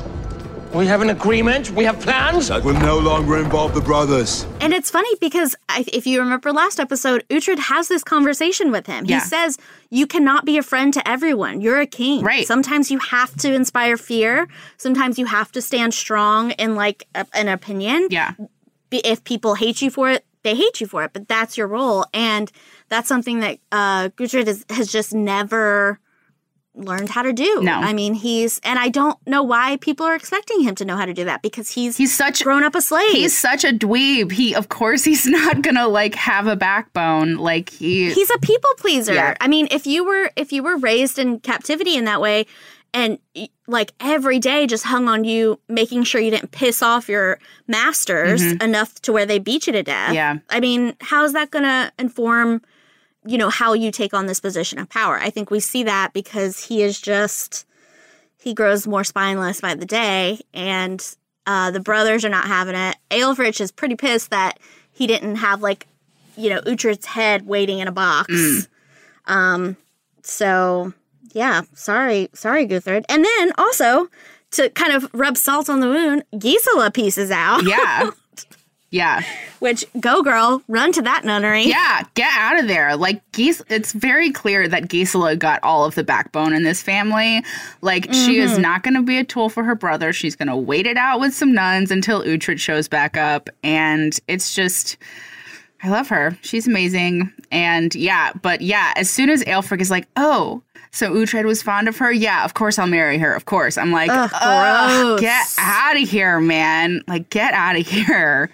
[0.74, 1.70] We have an agreement.
[1.70, 2.48] We have plans.
[2.48, 4.46] That will no longer involve the brothers.
[4.61, 8.87] And it's funny because I, if you remember last episode, Uhtred has this conversation with
[8.87, 9.05] him.
[9.05, 9.20] Yeah.
[9.20, 9.59] He says,
[9.90, 11.61] You cannot be a friend to everyone.
[11.61, 12.24] You're a king.
[12.24, 12.46] Right.
[12.46, 14.48] Sometimes you have to inspire fear.
[14.78, 18.09] Sometimes you have to stand strong in like a, an opinion.
[18.11, 18.33] Yeah.
[18.90, 22.05] If people hate you for it, they hate you for it, but that's your role.
[22.12, 22.50] And
[22.92, 25.98] that's something that uh, Guthred has, has just never
[26.74, 27.61] learned how to do.
[27.62, 27.72] No.
[27.72, 31.07] I mean, he's, and I don't know why people are expecting him to know how
[31.07, 33.12] to do that because he's, He's such grown up a slave.
[33.12, 34.33] He's such a dweeb.
[34.33, 37.37] He of course he's not gonna like have a backbone.
[37.37, 39.14] Like he he's a people pleaser.
[39.14, 39.37] Yeah.
[39.40, 42.46] I mean, if you were if you were raised in captivity in that way
[42.94, 43.18] and
[43.66, 48.42] like every day just hung on you making sure you didn't piss off your masters
[48.42, 50.09] enough to where they beat you to death.
[50.09, 50.14] Mm-hmm.
[50.14, 50.38] Yeah.
[50.50, 52.61] I mean, how is that going to inform
[53.25, 55.19] you know how you take on this position of power?
[55.19, 57.67] I think we see that because he is just
[58.39, 61.05] he grows more spineless by the day and
[61.47, 62.97] uh, the brothers are not having it.
[63.11, 64.59] Aelfric is pretty pissed that
[64.93, 65.87] he didn't have like
[66.37, 68.33] you know Uhtred's head waiting in a box.
[68.33, 68.69] Mm.
[69.27, 69.77] Um,
[70.23, 70.93] so
[71.33, 73.05] yeah, sorry, sorry, Guthred.
[73.09, 74.09] And then also
[74.53, 77.65] to kind of rub salt on the wound, Gisela pieces out.
[77.65, 78.11] Yeah.
[78.92, 79.22] Yeah.
[79.59, 81.64] Which go girl, run to that nunnery.
[81.64, 82.94] Yeah, get out of there.
[82.94, 87.42] Like Gis it's very clear that Gisela got all of the backbone in this family.
[87.81, 88.62] Like she is Mm-hmm.
[88.62, 90.12] not going to be a tool for her brother.
[90.12, 94.16] She's going to wait it out with some nuns until Uhtred shows back up and
[94.28, 94.98] it's just
[95.83, 96.37] I love her.
[96.42, 97.33] She's amazing.
[97.50, 101.88] And yeah, but yeah, as soon as Aelfric is like, "Oh, so Uhtred was fond
[101.88, 102.12] of her?
[102.12, 103.35] Yeah, of course I'll marry her.
[103.35, 107.02] Of course." I'm like, Ugh, "Ugh, get out of here, man.
[107.09, 108.50] Like get out of here."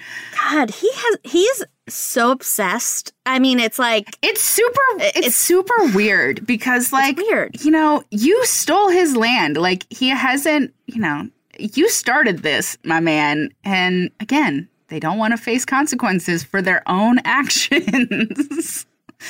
[0.51, 3.13] God, he has he's so obsessed.
[3.27, 7.63] I mean, it's like It's super it's, it's- super weird because like weird.
[7.65, 9.57] you know, you stole his land.
[9.57, 13.51] Like he hasn't, you know, you started this, my man.
[13.65, 18.87] And again, they don't want to face consequences for their own actions.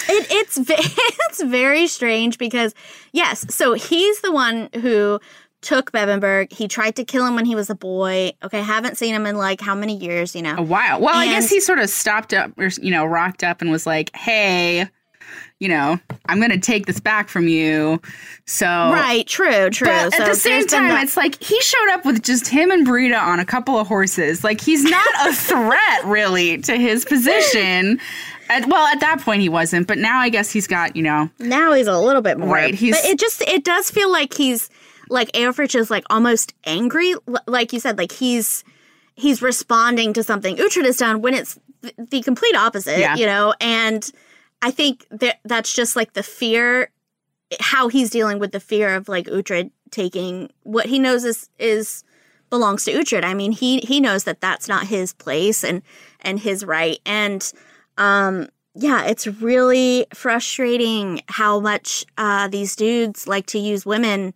[0.09, 2.74] It, it's it's very strange because
[3.12, 5.18] yes, so he's the one who
[5.61, 6.53] took Bebbanburg.
[6.53, 8.33] He tried to kill him when he was a boy.
[8.44, 10.55] Okay, haven't seen him in like how many years, you know?
[10.57, 11.01] a while.
[11.01, 13.87] Well, I guess he sort of stopped up or you know, rocked up and was
[13.87, 14.88] like, "Hey,
[15.59, 18.01] you know, I'm going to take this back from you."
[18.46, 19.88] So Right, true, true.
[19.88, 22.70] But so at the same time, that- it's like he showed up with just him
[22.70, 24.44] and Brida on a couple of horses.
[24.44, 28.01] Like he's not a threat really to his position.
[28.48, 31.30] At, well, at that point he wasn't, but now I guess he's got you know.
[31.38, 32.54] now he's a little bit more.
[32.54, 34.70] Right, he's- but it just it does feel like he's
[35.11, 37.14] like Aelfric is like almost angry,
[37.46, 38.64] like you said, like he's
[39.14, 43.16] he's responding to something Uhtred has done when it's th- the complete opposite, Yeah.
[43.16, 43.54] you know.
[43.61, 44.08] And
[44.62, 46.90] I think that that's just like the fear,
[47.61, 52.04] how he's dealing with the fear of like Uhtred taking what he knows is is
[52.50, 53.24] belongs to Uhtred.
[53.24, 55.82] I mean, he he knows that that's not his place and
[56.20, 56.98] and his right.
[57.06, 57.50] And
[57.98, 64.32] um yeah, it's really frustrating how much uh these dudes like to use women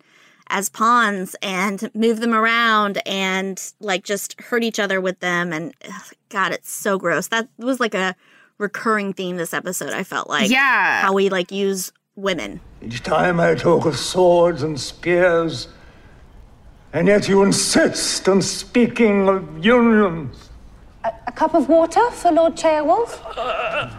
[0.47, 5.73] as pawns and move them around and like just hurt each other with them and
[5.89, 7.27] ugh, god, it's so gross.
[7.27, 8.15] That was like a
[8.57, 10.49] recurring theme this episode, I felt like.
[10.49, 11.01] Yeah.
[11.01, 12.59] How we like use women.
[12.81, 15.67] Each time I talk of swords and spears,
[16.91, 20.49] and yet you insist on speaking of unions.
[21.03, 23.19] A cup of water for Lord Ceolwulf?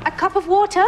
[0.06, 0.84] A cup of water?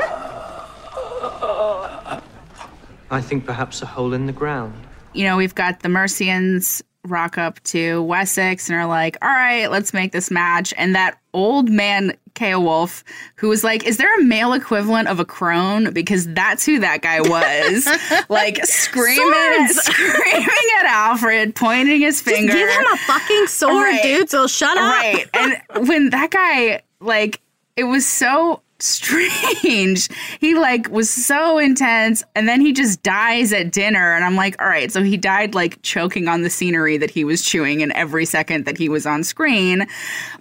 [3.11, 4.75] I think perhaps a hole in the ground.
[5.13, 9.71] You know, we've got the Mercians rock up to Wessex and are like, "All right,
[9.71, 13.03] let's make this match." And that old man Ceolwulf,
[13.37, 17.03] who was like, "Is there a male equivalent of a crone?" Because that's who that
[17.03, 17.89] guy was,
[18.29, 22.53] like screaming, screaming at Alfred, pointing his finger.
[22.53, 24.03] Just give him a fucking sword, Right.
[24.03, 24.85] dude, so shut up.
[24.85, 25.27] Right.
[25.35, 27.41] And when that guy, like,
[27.77, 30.09] it was so strange.
[30.41, 32.23] He, like, was so intense.
[32.35, 34.15] And then he just dies at dinner.
[34.15, 34.93] And I'm like, all right.
[34.93, 38.65] So he died, like, choking on the scenery that he was chewing in every second
[38.67, 39.87] that he was on screen.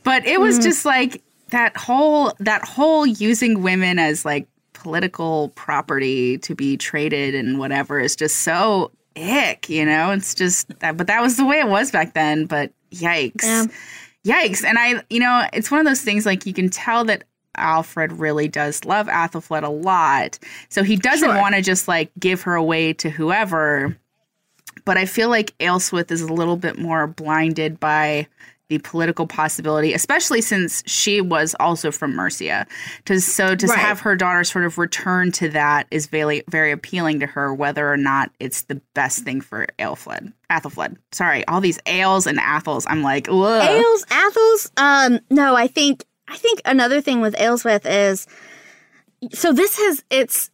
[0.03, 0.63] But it was mm.
[0.63, 1.21] just like
[1.55, 7.99] that whole, that whole using women as, like, political property to be traded and whatever
[7.99, 10.11] is just so ick, you know?
[10.11, 12.45] It's just that, but that was the way it was back then.
[12.45, 13.43] But yikes.
[13.43, 13.65] Yeah.
[14.25, 14.63] Yikes.
[14.63, 17.23] And I, you know, it's one of those things like you can tell that
[17.55, 20.37] Alfred really does love Athelflaed a lot.
[20.69, 21.39] So he doesn't Sure.
[21.39, 23.97] want to just like give her away to whoever.
[24.83, 28.27] But I feel like Aelswith is a little bit more blinded by
[28.69, 32.65] the political possibility, especially since she was also from Mercia.
[33.05, 33.77] To so to Right.
[33.77, 37.91] have her daughter sort of return to that is very very appealing to her, whether
[37.91, 40.33] or not it's the best thing for Aelfled.
[40.49, 40.97] Athelflaed.
[41.11, 42.85] Sorry, all these ales and Athels.
[42.89, 43.69] I'm like, ugh.
[43.69, 44.71] Ales, Athels.
[44.77, 48.25] Um, no, I think I think another thing with Aelswith is
[49.31, 50.49] so this has it's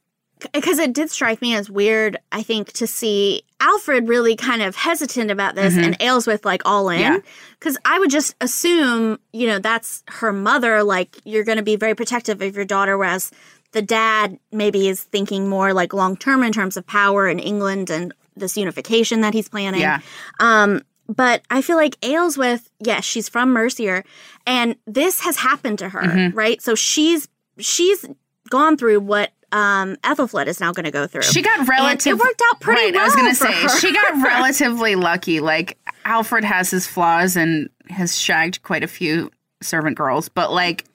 [0.53, 2.17] because it did strike me as weird.
[2.31, 6.85] I think to see Alfred really kind of hesitant about this and Aelswith like all
[6.87, 6.99] Mm-hmm.
[7.01, 7.15] Yeah.
[7.15, 7.23] in
[7.59, 10.83] because I would just assume you know that's her mother.
[10.83, 13.31] Like you're going to be very protective of your daughter, whereas
[13.71, 17.89] the dad maybe is thinking more like long term in terms of power in England
[17.89, 19.81] and this unification that he's planning.
[19.81, 19.99] Yeah.
[20.39, 24.03] Um, but I feel like Aelswith, yes, she's from Mercia,
[24.47, 26.37] and this has happened to her, Mm-hmm.
[26.37, 26.61] right?
[26.61, 27.27] So she's
[27.59, 28.05] she's
[28.49, 31.23] gone through what um Ethelfled is now going to go through.
[31.23, 32.13] She got And relative.
[32.13, 33.01] it worked out pretty right, well.
[33.01, 33.79] I was gonna say her.
[33.79, 35.39] she got relatively lucky.
[35.39, 39.29] Like Alfred has his flaws and has shagged quite a few
[39.61, 40.85] servant girls, but like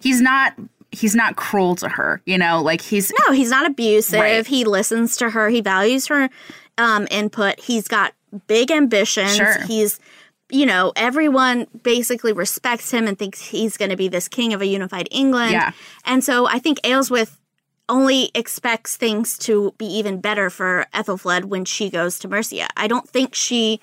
[0.00, 0.54] he's not
[0.92, 2.22] he's not cruel to her.
[2.26, 4.20] You know, like he's no, he's not abusive.
[4.20, 4.46] Right.
[4.46, 5.48] He listens to her.
[5.48, 6.30] He values her
[6.78, 7.60] um input.
[7.60, 8.14] He's got
[8.46, 9.36] big ambitions.
[9.36, 9.60] Sure.
[9.66, 10.00] He's
[10.48, 14.62] you know, everyone basically respects him and thinks he's going to be this king of
[14.62, 15.50] a unified England.
[15.50, 15.72] Yeah.
[16.04, 17.36] And so I think Aelswith
[17.88, 22.68] only expects things to be even better for Ethelfled when she goes to Mercia.
[22.76, 23.80] I don't think she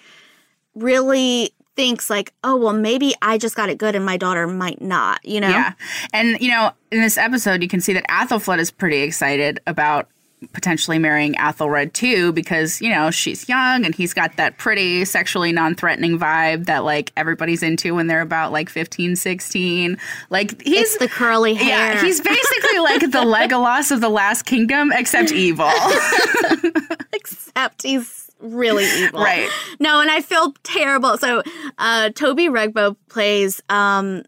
[0.76, 4.82] really thinks like, oh well, maybe I just got it good and my daughter might
[4.82, 5.26] not.
[5.26, 5.50] You know?
[5.50, 5.74] Yeah.
[6.12, 10.08] And, you know, in this episode, you can see that Athelflaed is pretty excited about
[10.53, 15.51] potentially marrying Athelred too because, you know, she's young and he's got that pretty sexually
[15.51, 19.97] non threatening vibe that like everybody's into when they're about like 15, 16.
[20.29, 21.93] Like he's It's the curly hair.
[21.95, 25.69] Yeah, he's basically like the Legolas of the Last Kingdom, except evil.
[27.13, 29.19] Except he's really evil.
[29.21, 29.49] Right.
[29.79, 31.17] No, and I feel terrible.
[31.17, 31.43] So
[31.77, 34.23] uh Toby Regbo plays um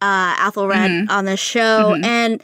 [0.00, 1.10] uh Athelred Mhm.
[1.10, 2.04] on the show Mhm.
[2.04, 2.42] and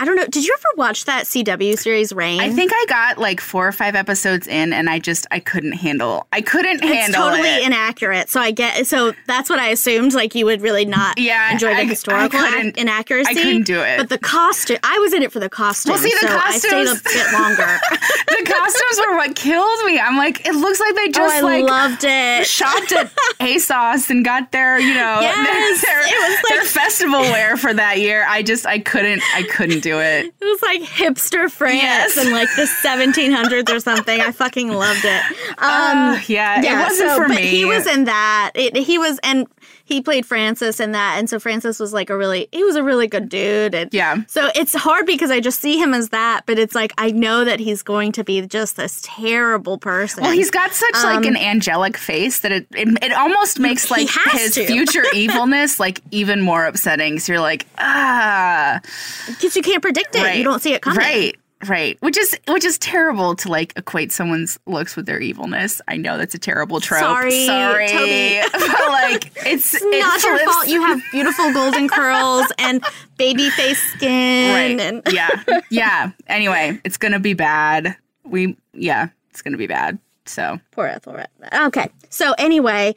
[0.00, 2.40] I don't know, did you ever watch that CW series Reign?
[2.40, 5.72] I think I got like four or five episodes in, and I just I couldn't
[5.72, 6.26] handle.
[6.32, 6.96] I couldn't handle.
[7.04, 7.66] It's totally it.
[7.66, 8.30] inaccurate.
[8.30, 10.14] So I get so that's what I assumed.
[10.14, 13.30] Like you would really not Yeah, enjoy the I- I historical couldn't- inaccuracy.
[13.30, 13.98] I couldn't do it.
[13.98, 15.92] But the costume, I was in it for the costume.
[15.92, 17.78] Well, see, the so I stayed a bit longer.
[18.26, 20.00] the costumes were what killed me.
[20.00, 22.46] I'm like, it looks like they oh, just oh, I like loved it.
[22.46, 23.10] shopped at
[23.40, 27.98] ASOS and got their, you know, Yes, their, it was their festival wear for that
[27.98, 28.24] year.
[28.26, 30.26] I just I couldn't I couldn't do it.
[30.26, 32.16] It was like hipster France Yes.
[32.16, 34.20] in like the 1700s or something.
[34.20, 35.22] I fucking loved it.
[35.58, 37.46] Um, Uh, yeah, it wasn't for but me.
[37.48, 38.52] He was in that.
[38.54, 39.46] It, he was, and
[39.84, 41.16] he played Francis in that.
[41.18, 43.74] And so Francis was like a really, he was a really good dude.
[43.74, 44.18] And Yeah.
[44.28, 47.44] So it's hard because I just see him as that, but it's like I know
[47.44, 50.22] that he's going to be just this terrible person.
[50.22, 53.90] Well, he's got such like Um, an angelic face that it it, it almost makes
[53.90, 54.66] like his to.
[54.66, 57.18] future evilness like even more upsetting.
[57.18, 58.80] So you're like, ah,
[59.26, 60.36] because you can't predict it.
[60.36, 60.98] You don't see it coming.
[60.98, 61.36] Right.
[61.68, 61.98] Right.
[62.00, 65.82] Which is which is terrible to like equate someone's looks with their evilness.
[65.88, 67.00] I know that's a terrible trope.
[67.02, 67.86] Sorry, Sorry.
[67.88, 68.40] Toby.
[68.52, 70.68] but like it's, It's not your flips- fault.
[70.68, 72.82] You have beautiful golden curls and
[73.18, 74.54] baby face skin.
[74.78, 74.80] Right.
[74.80, 75.60] And yeah.
[75.70, 76.12] Yeah.
[76.28, 77.94] Anyway, it's gonna be bad.
[78.24, 79.98] We yeah, it's gonna be bad.
[80.24, 81.26] So Poor Ethelred.
[81.52, 81.90] Okay.
[82.08, 82.94] So anyway,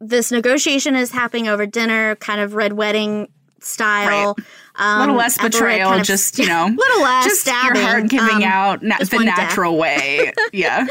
[0.00, 3.28] this negotiation is happening over dinner, kind of red wedding
[3.60, 4.36] style.
[4.80, 7.90] Um, a little less betrayal, kind of- just you know, little less just stabbing, your
[7.90, 9.36] heart giving um, out na- the one death.
[9.36, 10.32] natural way.
[10.52, 10.86] Yeah,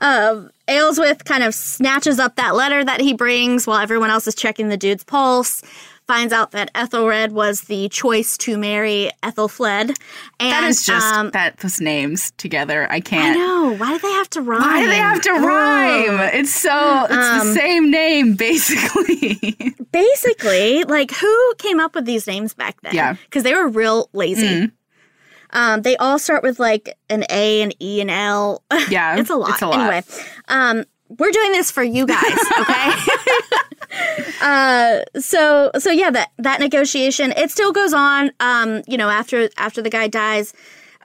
[0.00, 4.34] um, Aylesworth kind of snatches up that letter that he brings while everyone else is
[4.34, 5.62] checking the dude's pulse.
[6.06, 9.88] Finds out that Ethelred was the choice to marry Ethelflaed.
[10.38, 12.86] And, that is just um, that those names together.
[12.90, 13.34] I can't.
[13.34, 13.74] I know.
[13.78, 14.60] Why do they have to rhyme?
[14.60, 16.20] Why do they have to rhyme?
[16.20, 16.30] Ugh.
[16.34, 19.74] It's so it's the Um, same name basically.
[19.92, 22.94] basically, like who came up with these names back then?
[22.94, 23.14] Yeah.
[23.24, 24.46] because they were real lazy.
[24.66, 24.72] Mm.
[25.54, 28.62] Um, they all start with like an A, and E, and L.
[28.90, 29.50] Yeah, it's a lot.
[29.50, 29.78] it's a lot.
[29.78, 30.02] Anyway,
[30.48, 30.84] um,
[31.18, 32.92] we're doing this for you guys, okay?
[34.42, 38.30] uh, so so yeah, that that negotiation it still goes on.
[38.40, 40.52] Um, you know, after after the guy dies,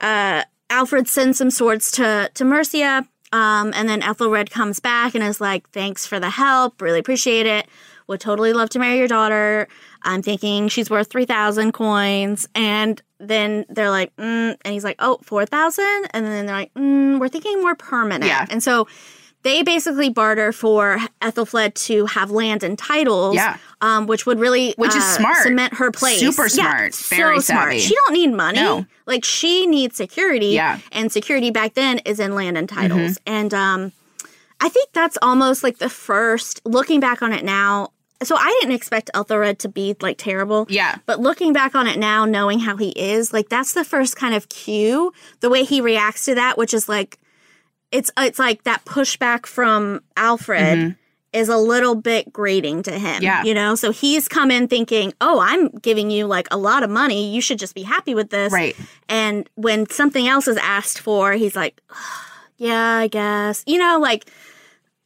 [0.00, 3.06] uh, Alfred sends some swords to to Mercia.
[3.32, 6.82] Um, and then Ethelred comes back and is like, "Thanks for the help.
[6.82, 7.68] Really appreciate it.
[8.08, 9.68] Would totally love to marry your daughter.
[10.02, 14.96] I'm thinking she's worth three thousand coins." And then they're like, mm, and he's like,
[14.98, 15.84] "Oh, 4,000?
[16.12, 18.46] And then they're like, mm, "We're thinking more permanent." Yeah.
[18.50, 18.88] And so
[19.42, 23.56] they basically barter for Ethelflaed to have land and titles, Yeah.
[23.80, 25.36] um, which would really Which is uh, smart.
[25.44, 26.20] cement her place.
[26.20, 26.94] Super Yeah, smart.
[26.94, 27.70] so Very smart.
[27.72, 27.78] savvy.
[27.80, 28.58] She don't need money.
[28.60, 28.86] No.
[29.06, 30.48] Like she needs security.
[30.48, 30.78] Yeah.
[30.92, 33.18] and security back then is in land and titles.
[33.18, 33.32] Mm-hmm.
[33.32, 33.92] And um,
[34.60, 36.60] I think that's almost like the first.
[36.66, 40.66] Looking back on it now, so I didn't expect Ethelred to be like terrible.
[40.68, 40.96] Yeah.
[41.06, 44.34] But looking back on it now, knowing how he is, like that's the first kind
[44.34, 47.18] of cue, the way he reacts to that, which is like
[47.92, 50.96] it's it's like that pushback from Alfred
[51.32, 53.02] is a little bit grating to him.
[53.02, 53.22] Mm-hmm.
[53.22, 53.44] Yeah.
[53.44, 53.74] You know?
[53.74, 57.32] So he's come in thinking, Oh, I'm giving you like a lot of money.
[57.32, 58.52] You should just be happy with this.
[58.52, 58.76] Right.
[59.08, 61.80] And when something else is asked for, he's like,
[62.56, 63.62] Yeah, I guess.
[63.66, 64.30] You know, like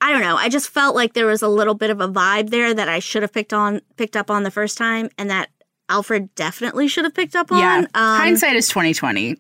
[0.01, 0.37] I don't know.
[0.37, 2.99] I just felt like there was a little bit of a vibe there that I
[2.99, 5.51] should have picked on picked up on the first time and that
[5.88, 7.59] Alfred definitely should have picked up on.
[7.59, 7.79] Yeah.
[7.94, 9.37] Um, Hindsight is twenty twenty.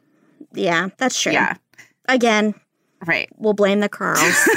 [0.52, 1.32] Yeah, that's true.
[1.32, 1.54] Yeah.
[2.06, 2.54] Again,
[3.06, 3.28] Right.
[3.36, 4.48] we'll blame the curls.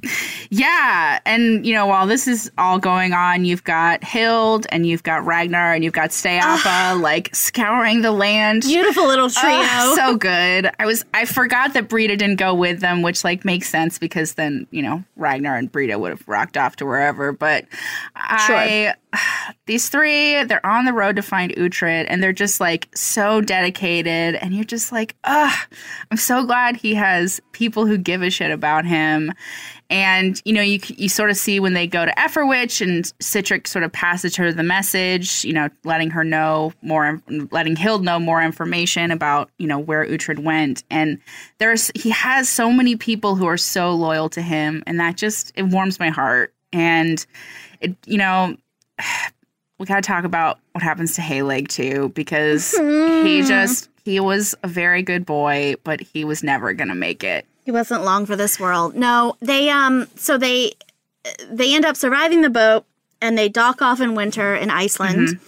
[0.50, 5.02] Yeah, and you know, while this is all going on, you've got Hild and you've
[5.02, 8.62] got Ragnar and you've got Steapa like scouring the land.
[8.62, 9.56] Beautiful little trio.
[9.58, 10.70] Oh, so good.
[10.78, 14.34] I was I forgot that Brida didn't go with them, which like makes sense because
[14.34, 17.32] then, you know, Ragnar and Brida would have rocked off to wherever.
[17.32, 17.66] But
[18.14, 18.94] I
[19.66, 24.36] these three, they're on the road to find Uhtred and they're just like so dedicated
[24.36, 25.68] and you're just like, ugh,
[26.10, 29.32] I'm so glad he has people who give a shit about him.
[29.88, 33.66] And you know, you you sort of see when they go to Eoferwic and Sihtric
[33.66, 37.20] sort of passes her the message, you know, letting her know more,
[37.50, 40.84] letting Hild know more information about you know where Uhtred went.
[40.90, 41.18] And
[41.58, 45.52] there's he has so many people who are so loyal to him, and that just
[45.56, 46.52] it warms my heart.
[46.72, 47.24] And
[47.80, 48.56] it, you know,
[49.78, 53.48] we got to talk about what happens to Halig too, because he mm-hmm.
[53.48, 57.46] just he was a very good boy, but he was never gonna make it.
[57.66, 58.94] He wasn't long for this world.
[58.94, 60.74] No, they um so they
[61.50, 62.86] they end up surviving the boat
[63.20, 65.40] and they dock off in winter in Iceland.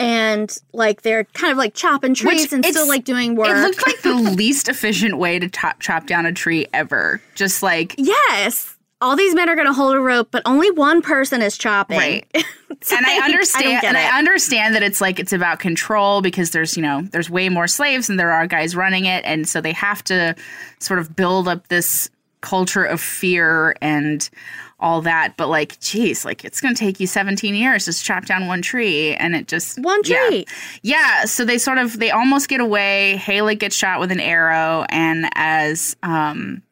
[0.00, 3.50] And like they're kind of like chopping trees Which and still like doing work.
[3.50, 7.22] It looked like the least efficient way to top, chop down a tree ever.
[7.36, 11.00] Just like yes, all these men are going to hold a rope, but only one
[11.02, 11.98] person is chopping.
[11.98, 12.26] Right.
[12.72, 14.00] It's and I understand don't and it.
[14.00, 17.66] I understand that it's like it's about control because there's, you know, there's way more
[17.66, 20.34] slaves than there are guys running it and so they have to
[20.78, 22.08] sort of build up this
[22.40, 24.30] culture of fear and
[24.78, 28.24] all that but like geez like it's going to take you 17 years to chop
[28.24, 30.28] down one tree and it just One yeah.
[30.28, 30.46] tree.
[30.82, 33.20] Yeah, so they sort of they almost get away.
[33.20, 36.62] Halig gets shot with an arrow, and as um,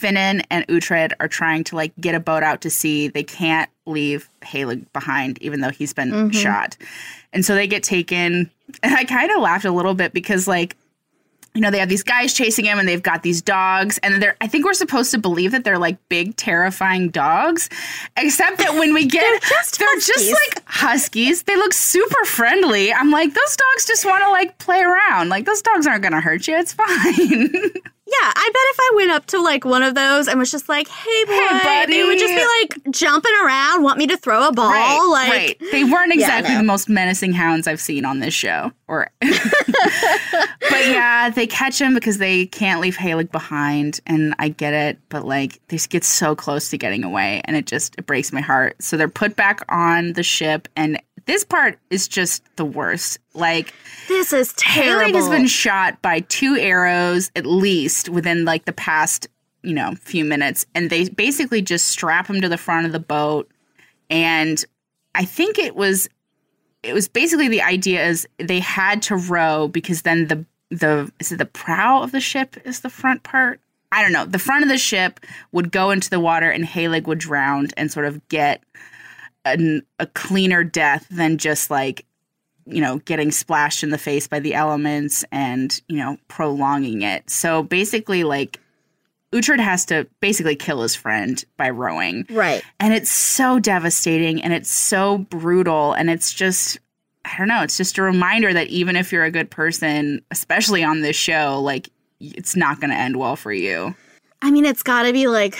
[0.00, 3.68] Finnan and Uhtred are trying to like get a boat out to sea, they can't
[3.86, 6.34] leave Halig behind, even though he's been Mhm.
[6.34, 6.76] shot.
[7.32, 8.50] And so they get taken.
[8.82, 10.76] And I kind of laughed a little bit because like
[11.52, 14.36] you know, they have these guys chasing him and they've got these dogs and they're
[14.40, 17.68] I think we're supposed to believe that they're like big terrifying dogs
[18.16, 21.42] except that when we get They're just they're just like huskies.
[21.42, 22.92] They look super friendly.
[22.92, 25.28] I'm like those dogs just want to like play around.
[25.28, 26.56] Like those dogs aren't going to hurt you.
[26.56, 27.52] It's fine.
[28.10, 30.68] Yeah, I bet if I went up to like one of those and was just
[30.68, 31.92] like, "Hey, boy," buddy.
[31.92, 34.68] they would just be like jumping around, want me to throw a ball.
[34.70, 35.70] right, like, right.
[35.70, 36.58] They weren't Yeah, exactly no.
[36.60, 38.72] the most menacing hounds I've seen on this show.
[38.88, 44.72] Or But yeah, they catch him because they can't leave Halig behind and I get
[44.72, 48.32] it, but like they get so close to getting away and it just it breaks
[48.32, 48.76] my heart.
[48.82, 51.00] So they're put back on the ship and
[51.30, 53.20] this part is just the worst.
[53.34, 53.72] Like
[54.08, 55.12] This is terrible.
[55.12, 59.28] Halig has been shot by two arrows at least within like the past,
[59.62, 60.66] you know, few minutes.
[60.74, 63.48] And they basically just strap him to the front of the boat.
[64.10, 64.64] And
[65.14, 66.08] I think it was
[66.82, 71.30] it was basically the idea is they had to row because then the the is
[71.30, 73.60] it the prow of the ship is the front part?
[73.92, 74.24] I don't know.
[74.24, 75.20] The front of the ship
[75.52, 78.64] would go into the water and Halig would drown and sort of get
[79.44, 82.04] an, a cleaner death than just like
[82.66, 87.28] you know getting splashed in the face by the elements and you know prolonging it.
[87.28, 88.60] So basically like
[89.32, 92.26] Uhtred has to basically kill his friend by rowing.
[92.30, 92.62] Right.
[92.80, 96.78] and it's so devastating and it's so brutal and it's just
[97.24, 100.82] i don't know it's just a reminder that even if you're a good person especially
[100.82, 103.94] on this show like it's not going to end well for you.
[104.42, 105.56] I mean, it's got to be like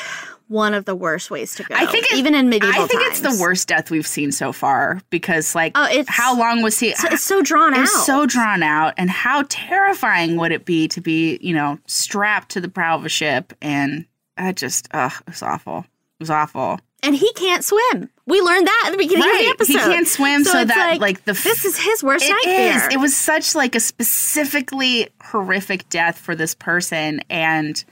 [0.51, 1.75] one of the worst ways to go.
[1.75, 3.21] I think it- even in medieval times, I think times.
[3.21, 6.79] it's the worst death we've seen so far because, like, Oh, it's- how long was
[6.79, 6.89] he?
[6.89, 7.85] It's, it's so drawn out.
[7.85, 12.51] It's so drawn out, and how terrifying would it be to be, you know, strapped
[12.51, 13.53] to the prow of a ship?
[13.63, 15.79] And I just, ugh, it was awful.
[16.19, 16.81] It was awful.
[17.03, 18.11] and he can't swim.
[18.27, 19.73] We learned that at the beginning Right, of the episode.
[19.73, 22.89] he can't swim, so, it's that like, the f- this is his worst It nightmare.
[22.89, 22.95] is.
[22.95, 27.83] It was such like a specifically horrific death for this person, and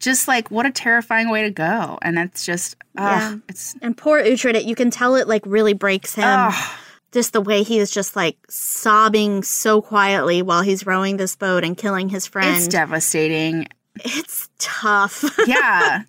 [0.00, 1.98] just like what a terrifying way to go.
[2.02, 3.36] And that's just, ugh, Yeah.
[3.48, 6.24] it's and poor Uhtred, you can tell it like really breaks him.
[6.26, 6.76] ugh.
[7.12, 11.64] Just the way he is just like sobbing so quietly while he's rowing this boat
[11.64, 12.56] and killing his friend.
[12.56, 13.66] It's devastating.
[13.96, 15.24] It's tough.
[15.48, 16.02] yeah.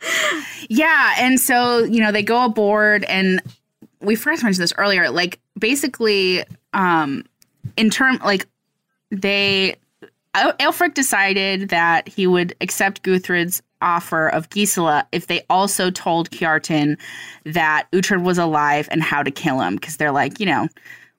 [0.69, 1.13] Yeah.
[1.17, 3.41] And so, you know, they go aboard and
[3.99, 5.09] we first mentioned this earlier.
[5.09, 7.25] Like basically, um,
[7.77, 8.45] in term like
[9.09, 9.75] they
[10.35, 16.97] Aelfric decided that he would accept Guthred's offer of Gisela if they also told Kjartan
[17.45, 19.75] that Uhtred was alive and how to kill him.
[19.75, 20.69] Because they're like, you know,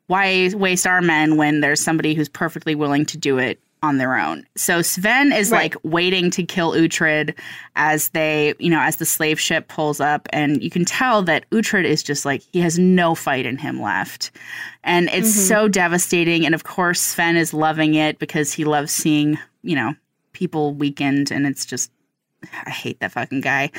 [0.06, 4.16] why waste our men when there's somebody who's perfectly willing to do it on their
[4.16, 4.46] own?
[4.56, 5.62] So Sven is Right.
[5.74, 7.34] like waiting to kill Uhtred
[7.76, 11.48] as they, you know, as the slave ship pulls up, and you can tell that
[11.50, 14.30] Uhtred is just like he has no fight in him left,
[14.84, 15.48] and it's Mhm.
[15.48, 16.46] so devastating.
[16.46, 19.94] And of course, Sven is loving it because he loves seeing, you know,
[20.32, 21.90] people weakened, and it's just.
[22.66, 23.70] I hate that fucking guy.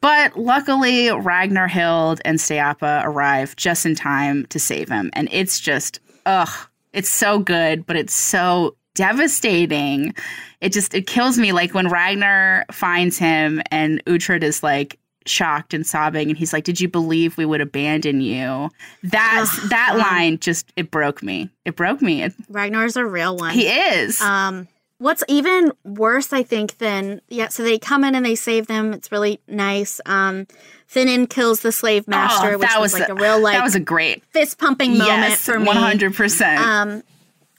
[0.00, 5.10] But luckily, Ragnar Hild and Steapa arrive just in time to save him.
[5.12, 6.48] And it's just, ugh,
[6.92, 10.14] it's so good, but it's so devastating.
[10.60, 11.52] It just, it kills me.
[11.52, 16.64] Like when Ragnar finds him and Uhtred is like, shocked and sobbing and he's like
[16.64, 18.70] did you believe we would abandon you
[19.02, 23.36] that's Ugh, that line just it broke me it broke me it, Ragnar's a real
[23.36, 23.52] one.
[23.52, 24.66] he is Um,
[24.96, 27.48] what's even worse, I think, than yeah.
[27.48, 28.94] So they come in and they save them.
[28.94, 30.00] It's really nice.
[30.06, 30.46] Um,
[30.90, 33.62] Finnan kills the slave master, Oh, which was, was like a- a real like that
[33.62, 35.66] was a great fist pumping moment yes for me.
[35.66, 37.02] 100% Um,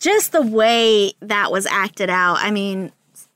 [0.01, 2.37] just the way that was acted out.
[2.39, 2.91] I mean,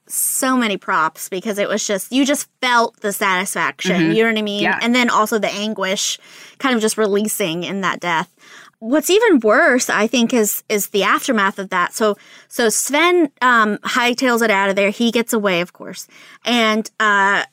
[0.07, 3.95] so many props because it was just you just felt the satisfaction.
[3.95, 4.16] Mhm.
[4.16, 4.63] You know what I mean?
[4.63, 4.80] Yeah.
[4.82, 6.20] And then also the anguish
[6.59, 8.30] kind of just releasing in that death.
[8.80, 11.93] What's even worse, I think, is is the aftermath of that.
[11.93, 12.18] So
[12.49, 14.89] so Sven um hightails it out of there.
[14.89, 16.07] He gets away, of course.
[16.43, 17.45] And uh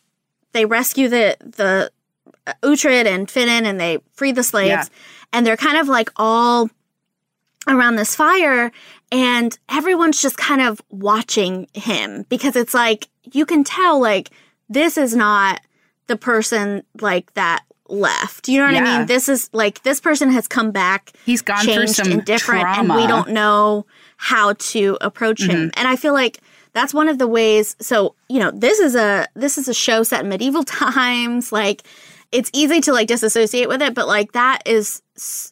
[0.53, 1.91] they rescue the the
[2.47, 4.69] uh, Uhtred and Finnan and they free the slaves.
[4.69, 4.85] Yeah.
[5.33, 6.69] And they're kind of like all
[7.69, 8.73] around this fire
[9.13, 14.31] and everyone's just kind of watching him because it's like you can tell like
[14.69, 15.61] this is not
[16.07, 18.49] the person like that left.
[18.49, 19.07] You know what I mean?
[19.07, 21.13] This is like this person has come back.
[21.27, 23.87] He's gone through changed some and different, and we don't know
[24.17, 25.69] how to approach him.
[25.69, 25.73] Mhm.
[25.77, 26.41] And I feel like
[26.73, 27.77] that's one of the ways.
[27.81, 31.53] So you know, this is a this is a show set in medieval times.
[31.53, 31.83] Like
[32.33, 35.03] it's easy to like disassociate with it, but like that is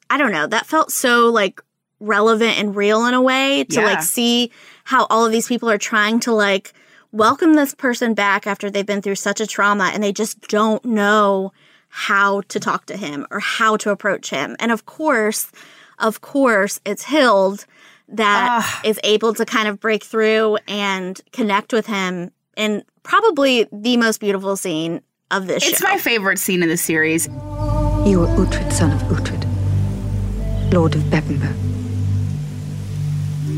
[0.09, 0.47] I don't know.
[0.47, 1.61] That felt so like
[2.01, 3.87] relevant and real in a way to Yeah.
[3.87, 4.51] like see
[4.85, 6.73] how all of these people are trying to like
[7.13, 10.85] welcome this person back after they've been through such a trauma and they just don't
[10.85, 11.53] know
[11.89, 14.57] how to talk to him or how to approach him.
[14.61, 15.51] And of course,
[15.99, 17.67] of course, it's Hild
[18.09, 18.81] that ah.
[18.85, 24.21] is able to kind of break through and connect with him in probably the most
[24.21, 25.71] beautiful scene of this show.
[25.71, 25.89] It's show.
[25.89, 27.27] my favorite scene in the series.
[27.27, 31.57] You are Uhtred, son of Uhtred, Lord of Bebbanburg.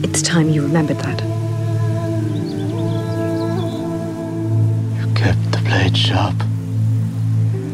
[0.05, 1.21] It's time you remembered that.
[4.99, 6.35] You kept the blade sharp.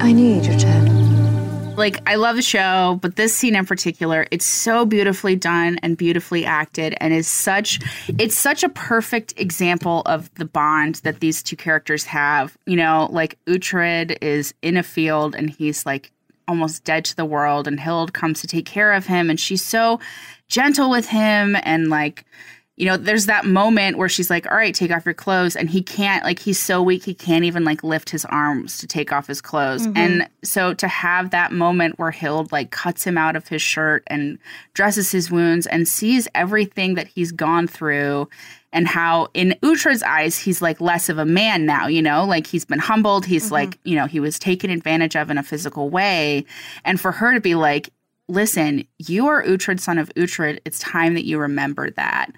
[0.00, 1.76] I knew you'd return.
[1.76, 5.96] Like I love the show, but this scene in particular, it's so beautifully done and
[5.96, 7.80] beautifully acted and is such
[8.18, 12.58] it's such a perfect example of the bond that these two characters have.
[12.66, 16.10] You know, like Uhtred is in a field and he's like
[16.48, 19.64] almost dead to the world and Hild comes to take care of him and she's
[19.64, 20.00] so
[20.48, 22.24] gentle with him and like
[22.78, 25.68] you know, there's that moment where she's like, "All right, take off your clothes," and
[25.68, 26.22] he can't.
[26.22, 29.40] Like, he's so weak, he can't even like lift his arms to take off his
[29.40, 29.88] clothes.
[29.88, 29.96] Mhm.
[29.96, 34.04] And so to have that moment where Hild like cuts him out of his shirt
[34.06, 34.38] and
[34.74, 38.28] dresses his wounds and sees everything that he's gone through.
[38.72, 42.46] And how, in Uhtred's eyes, he's like less of a man now, you know, like
[42.46, 43.24] he's been humbled.
[43.24, 43.54] He's mm-hmm.
[43.54, 46.44] like, you know, he was taken advantage of in a physical way.
[46.84, 47.90] And for her to be like,
[48.28, 50.58] listen, you are Uhtred, son of Uhtred.
[50.66, 52.30] It's time that you remember that.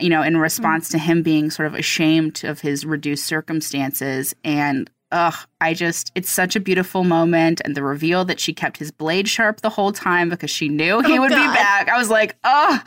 [0.00, 0.42] You know, in mm-hmm.
[0.42, 4.34] response to him being sort of ashamed of his reduced circumstances.
[4.42, 7.62] And ugh, I just, it's such a beautiful moment.
[7.64, 11.00] And the reveal that she kept his blade sharp the whole time because she knew
[11.00, 11.36] he Oh, would God.
[11.50, 11.88] be back.
[11.88, 12.78] I was like, oh,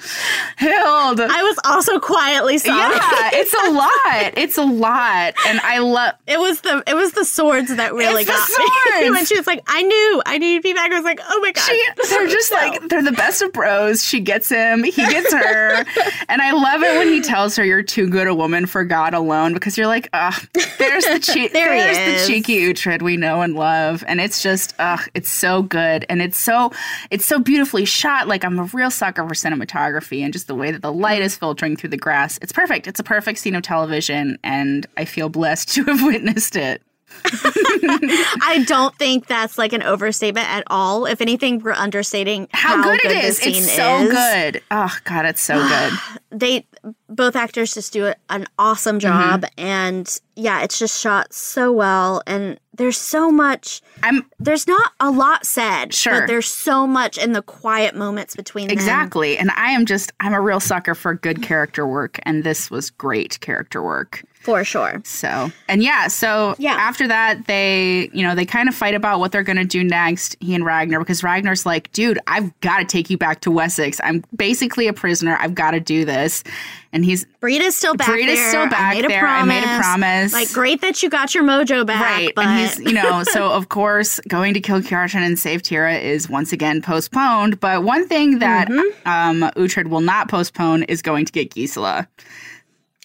[0.58, 1.20] Hild.
[1.20, 2.78] I was also quietly sobbing.
[2.98, 4.38] Yeah, it's a lot.
[4.38, 5.34] It's a lot.
[5.48, 9.10] And I love it was the it was the swords that really It's got me.
[9.16, 10.92] when she was like, I knew, I knew you'd be back.
[10.92, 11.62] I was like, oh my god.
[11.64, 14.04] She, they're just like they're the best of bros.
[14.06, 15.86] She gets him, he gets her,
[16.28, 19.14] and I love it when he tells her you're too good a woman for God
[19.14, 20.34] alone because you're like, ugh,
[20.78, 22.28] there's the che- There he there's is.
[22.28, 26.22] the cheeky Uhtred we know and love, and it's just ugh, it's so good and
[26.22, 26.72] it's so
[27.10, 28.28] it's so beautifully shot.
[28.28, 31.36] Like I'm a real sucker for cinematography and just the way that the light is
[31.36, 32.38] filtering through the grass.
[32.42, 32.88] It's perfect.
[32.88, 36.82] It's a perfect scene of television, and I feel blessed to have witnessed it.
[37.26, 41.06] I don't think that's like an overstatement at all.
[41.06, 43.58] If anything, we're understating How, how, good, it this is!
[43.58, 44.12] It's so is.
[44.12, 44.62] good.
[44.72, 45.94] Oh God, it's so good.
[46.32, 46.64] They
[47.08, 49.60] both actors just do an awesome job, Mm-hmm.
[49.66, 52.22] and yeah, it's just shot so well.
[52.26, 53.82] And there's so much.
[54.04, 54.26] I'm.
[54.40, 56.22] There's not a lot said, Sure.
[56.22, 58.74] but there's so much in the quiet moments between them.
[58.74, 59.38] Exactly.
[59.38, 62.20] And I am just, I'm a real sucker for good character work.
[62.24, 64.24] And this was great character work.
[64.40, 65.02] for sure.
[65.04, 66.72] So, and yeah, so Yeah.
[66.76, 69.84] after that, they, you know, they kind of fight about what they're going to do
[69.84, 73.52] next, he and Ragnar, because Ragnar's like, dude, I've got to take you back to
[73.52, 74.00] Wessex.
[74.02, 75.36] I'm basically a prisoner.
[75.42, 76.46] I've got to do this.
[76.92, 78.50] And he's, Brida's still back Brida's there.
[78.50, 79.28] still I back made a there.
[79.28, 80.34] I made a promise.
[80.34, 82.02] Like, great that you got your mojo back.
[82.02, 82.34] Right.
[82.36, 86.02] But And he's, you know, so of course, going to kill Kjartan and save Thyra
[86.02, 87.60] is once again postponed.
[87.60, 89.08] But one thing that Mm-hmm.
[89.08, 92.08] um, Uhtred will not postpone is going to get Gisela.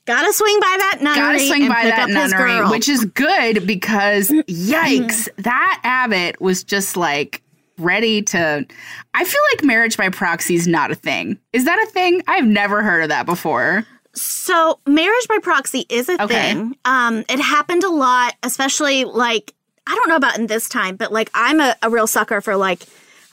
[0.06, 1.16] gotta swing by that nunnery.
[1.20, 7.40] Gotta swing by that nunnery, which is good because yikes, that abbot was just like
[7.78, 8.66] ready to.
[9.14, 11.38] I feel like marriage by proxy is not a thing.
[11.52, 12.22] Is that a thing?
[12.26, 13.84] I've never heard of that before.
[14.14, 16.52] So marriage by proxy is a Okay.
[16.54, 16.76] thing.
[16.84, 19.54] Um, it happened a lot, especially like
[19.86, 22.56] I don't know about in this time, but like I'm a, a real sucker for
[22.56, 22.84] like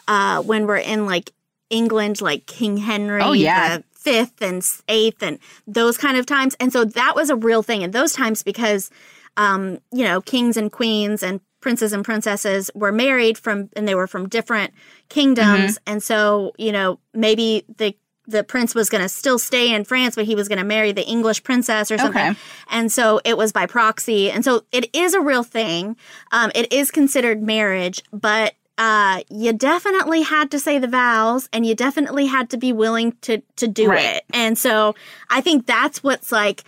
[0.08, 1.32] uh when we're in like
[1.70, 3.78] England, like King Henry Oh, yeah.
[3.78, 5.38] the fifth and eighth and
[5.68, 6.56] those kind of times.
[6.60, 8.90] And so that was a real thing in those times because
[9.38, 13.96] um, you know, kings and queens and princes and princesses were married from and they
[13.96, 14.74] were from different
[15.10, 15.78] kingdoms.
[15.88, 17.96] And so, you know, maybe the
[18.28, 20.92] the prince was going to still stay in France, but he was going to marry
[20.92, 22.30] the English princess or something.
[22.32, 22.40] Okay.
[22.70, 24.32] And so it was by proxy.
[24.32, 25.98] And so it is a real thing.
[26.32, 31.66] Um, it is considered marriage, but uh, you definitely had to say the vows and
[31.66, 34.18] you definitely had to be willing to to do Right.
[34.18, 34.24] it.
[34.34, 34.96] And so
[35.30, 36.64] I think that's what's like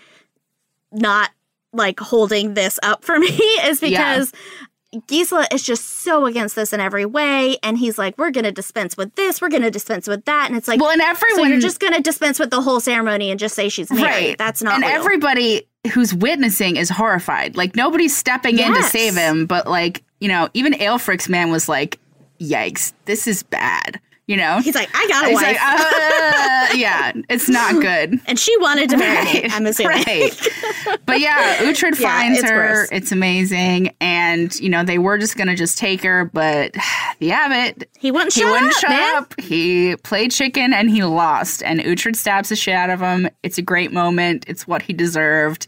[0.92, 1.30] not
[1.72, 3.28] like holding this up for me
[3.66, 4.32] is because
[5.08, 8.52] Gisela is just so against this in every way, and he's like, "We're going to
[8.52, 11.36] dispense with this, we're going to dispense with that," and it's like, Well, and everyone.
[11.36, 14.04] so you're just going to dispense with the whole ceremony and just say she's married.
[14.04, 14.38] Right.
[14.38, 14.92] That's not And real.
[14.92, 17.56] everybody who's witnessing is horrified.
[17.58, 21.68] Like nobody's stepping in to save him, but like, you know, even Aelfric's man was
[21.68, 22.00] like,
[22.40, 24.00] Yikes, this is bad.
[24.34, 24.60] You know?
[24.62, 25.46] He's like, I got a He's wife.
[25.46, 28.20] like, "Uh, yeah, it's not good.
[28.26, 29.46] and she wanted to marry me.
[29.52, 29.98] I'm assuming.
[30.08, 30.50] Right.
[31.06, 32.74] But yeah, Uhtred Yeah, finds it's her.
[32.74, 32.90] gross.
[32.92, 33.94] It's amazing.
[34.02, 36.74] And, you know, they were just going to just take her, but
[37.20, 37.88] the abbot.
[38.00, 39.16] He wouldn't He shut wouldn't up, shut man.
[39.18, 39.40] up.
[39.40, 41.62] He played chicken and he lost.
[41.62, 43.30] And Uhtred stabs the shit out of him.
[43.44, 44.46] It's a great moment.
[44.48, 45.68] It's what he deserved.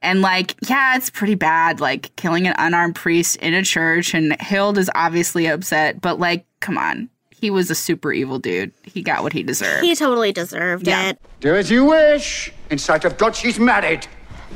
[0.00, 4.14] And like, yeah, it's pretty bad, like killing an unarmed priest in a church.
[4.14, 7.10] And Hild is obviously upset, but like, come on.
[7.40, 8.72] He was a super evil dude.
[8.82, 9.84] He got what he deserved.
[9.84, 11.10] He totally deserved Yeah.
[11.10, 11.20] it.
[11.40, 12.52] Do as you wish.
[12.70, 14.06] In sight of God, she's married.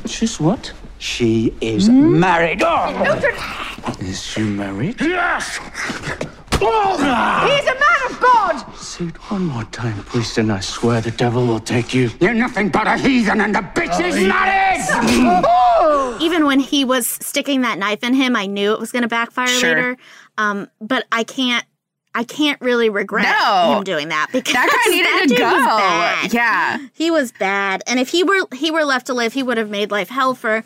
[0.05, 0.73] She's what?
[0.97, 2.61] She is married.
[2.63, 3.95] Oh.
[3.99, 4.99] Is she married?
[5.01, 5.59] Yes!
[6.59, 8.75] He's a man of God!
[8.77, 12.09] Say it one more time, priest, and I swear the devil will take you.
[12.21, 14.81] You're nothing but a heathen, and the bitch is married!
[16.21, 19.07] Even when he was sticking that knife in him, I knew it was going to
[19.09, 19.69] backfire Sure.
[19.69, 19.97] later.
[20.37, 21.65] Um, but I can't.
[22.15, 23.77] I can't really regret No.
[23.77, 26.35] him doing that because that guy needed that to go.
[26.37, 26.87] Yeah.
[26.93, 29.69] He was bad, and if he were he were left to live, he would have
[29.69, 30.63] made life hell for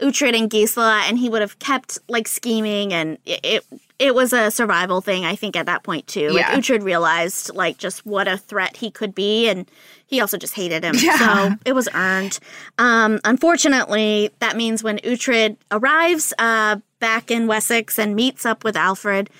[0.00, 3.64] Uhtred and Gisela, and he would have kept like scheming, and it
[3.98, 5.24] it, was a survival thing.
[5.24, 6.30] I think at that point too.
[6.30, 6.56] Like Yeah.
[6.56, 9.68] Uhtred realized like just what a threat he could be, and
[10.06, 10.94] he also just hated him.
[10.98, 11.48] Yeah.
[11.48, 12.38] So it was earned.
[12.78, 18.76] Um, unfortunately, that means when Uhtred arrives uh, back in Wessex and meets up with
[18.76, 19.30] Alfred.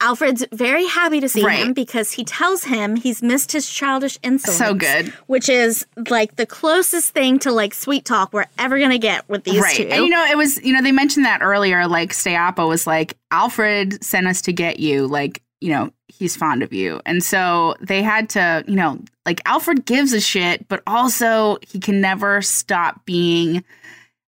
[0.00, 1.58] Alfred's very happy to see Right.
[1.58, 4.58] him because he tells him he's missed his childish insolence.
[4.58, 5.12] So good.
[5.26, 9.44] Which is like the closest thing to like sweet talk we're ever gonna get with
[9.44, 9.76] these right.
[9.76, 9.88] two.
[9.88, 11.86] And you know, it was, you know, they mentioned that earlier.
[11.86, 15.06] Like, Steapa was like, Alfred sent us to get you.
[15.06, 17.00] Like, you know, he's fond of you.
[17.06, 21.80] And so they had to, you know, like, Alfred gives a shit, but also he
[21.80, 23.64] can never stop being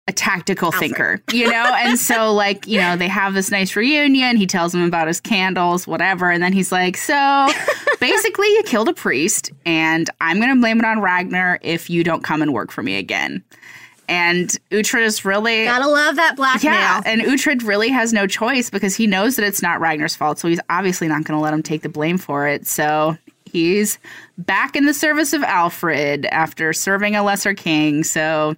[0.08, 1.64] a tactical thinker, you know?
[1.78, 4.36] and so, like, you know, they have this nice reunion.
[4.36, 6.30] He tells him about his candles, whatever.
[6.30, 7.48] And then he's like, So
[8.00, 12.04] basically, you killed a priest, and I'm going to blame it on Ragnar if you
[12.04, 13.42] don't come and work for me again.
[14.08, 16.72] And Uhtred is really Gotta love that blackmail.
[16.72, 20.38] yeah, and Uhtred really has no choice because he knows that it's not Ragnar's fault,
[20.38, 22.68] so he's obviously not going to let him take the blame for it.
[22.68, 23.98] So he's
[24.38, 28.04] back in the service of Alfred after serving a lesser king.
[28.04, 28.54] So,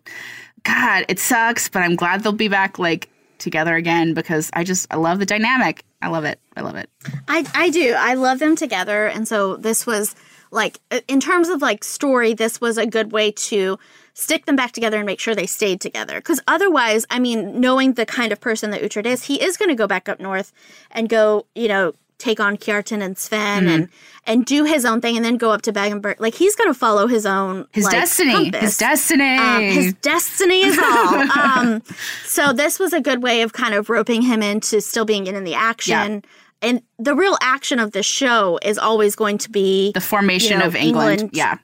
[0.65, 4.87] God, it sucks, but I'm glad they'll be back like together again because I just
[4.93, 5.85] I love the dynamic.
[6.03, 6.41] I love it.
[6.57, 6.91] I love it.
[7.29, 7.95] I I do.
[7.97, 10.15] I love them together, and so this was
[10.51, 13.79] like in terms of like story, this was a good way to
[14.15, 16.17] stick them back together and make sure they stayed together.
[16.17, 19.69] Because otherwise, I mean, knowing the kind of person that Uhtred is, he is going
[19.69, 20.53] to go back up north
[20.91, 23.75] and go, you know, take on Kjartan and Sven Mhm.
[23.75, 23.89] and
[24.27, 26.17] and do his own thing, and then go up to Bebbanburg.
[26.19, 28.33] Like he's going to follow his own His like, destiny.
[28.51, 28.61] compass.
[28.61, 29.37] His destiny.
[29.39, 31.31] Um, his destiny is all.
[31.39, 31.83] um,
[32.27, 35.35] so this was a good way of kind of roping him into still being in,
[35.35, 36.23] in the action.
[36.61, 40.75] And the real action of this show is always going to be the formation of
[40.77, 41.31] England.
[41.33, 41.57] Yeah.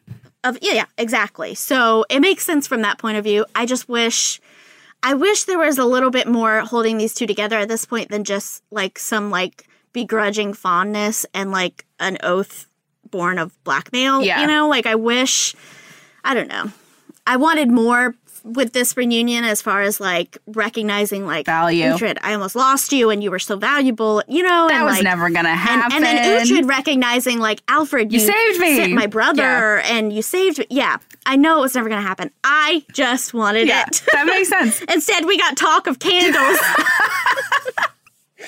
[0.44, 1.54] Of yeah, yeah, exactly.
[1.54, 3.44] So it makes sense from that point of view.
[3.54, 4.40] I just wish
[5.02, 8.08] I wish there was a little bit more holding these two together at this point
[8.08, 12.66] than just like some like begrudging fondness and like an oath
[13.10, 14.22] born of blackmail.
[14.22, 14.42] Yeah.
[14.42, 15.54] You know, like I wish
[16.22, 16.70] I don't know.
[17.26, 21.84] I wanted more with this reunion as far as like recognizing like Value.
[21.84, 24.68] Uhtred, I almost lost you and you were so valuable, you know.
[24.68, 26.46] That and, was like- never gonna and- And, then happen.
[26.46, 28.92] Uhtred recognizing like Alfred, You saved me.
[28.92, 30.66] my brother, and you saved me.
[30.68, 32.30] Yeah, I know it was never gonna happen.
[32.42, 34.02] I just wanted Yeah, it.
[34.12, 34.82] that makes sense.
[34.92, 36.58] Instead, we got talk of candles.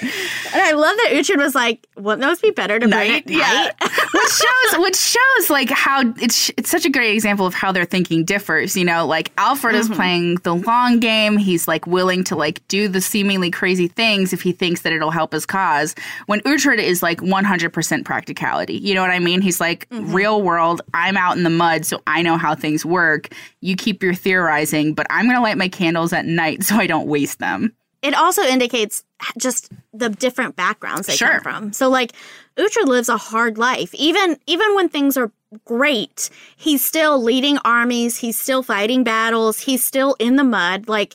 [0.03, 3.27] and I love that Uhtred was like, "Wouldn't those be better to night.
[3.27, 3.73] at Yeah, night?"
[4.15, 7.85] which shows which shows like how it's it's such a great example of how their
[7.85, 8.77] thinking differs.
[8.77, 9.95] You know, like Alfred is Mhm.
[9.97, 11.37] playing the long game.
[11.39, 15.11] He's like willing to like do the seemingly crazy things if he thinks that it'll
[15.11, 15.95] help his cause.
[16.27, 18.75] When Uhtred is like 100% practicality.
[18.79, 19.41] You know what I mean?
[19.41, 20.81] He's like real world.
[20.95, 23.29] I'm out in the mud, so I know how things work.
[23.61, 27.07] You keep your theorizing, but I'm gonna light my candles at night so I don't
[27.07, 27.73] waste them.
[28.07, 29.05] It also indicates
[29.39, 31.41] just the different backgrounds they Sure.
[31.41, 31.73] come from.
[31.73, 32.13] So like
[32.57, 33.95] Uhtred lives a hard life.
[33.95, 35.31] Even even when things are
[35.65, 36.31] great.
[36.57, 40.89] He's still leading armies, he's still fighting battles, he's still in the mud.
[40.89, 41.15] Like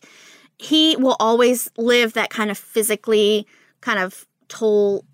[0.57, 3.47] he will always live that kind of physically
[3.81, 5.05] kind of toll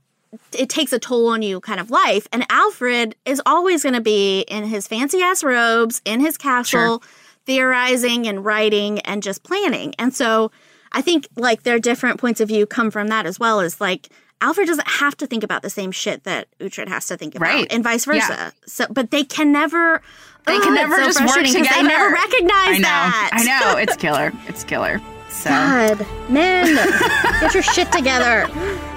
[0.52, 2.28] it takes a toll on you kind of life.
[2.34, 7.00] And Alfred is always going to be in his fancy ass robes in his castle,
[7.00, 7.10] sure.
[7.46, 9.96] theorizing and writing and just planning.
[9.98, 10.52] And so
[10.92, 14.10] I think like their different points of view come from that as well as like
[14.42, 17.46] Alfred doesn't have to think about the same shit that Uhtred has to think about,
[17.48, 17.68] right.
[17.72, 18.28] and vice versa.
[18.30, 18.52] Yeah.
[18.66, 20.02] So, but they can never.
[20.46, 21.68] They can never so just work together.
[21.76, 22.82] They never recognize I know.
[22.84, 23.30] that.
[23.34, 23.78] I know.
[23.78, 24.32] It's killer.
[24.48, 25.02] It's killer.
[25.30, 25.50] So.
[25.50, 26.76] God, men,
[27.42, 28.48] get your shit together.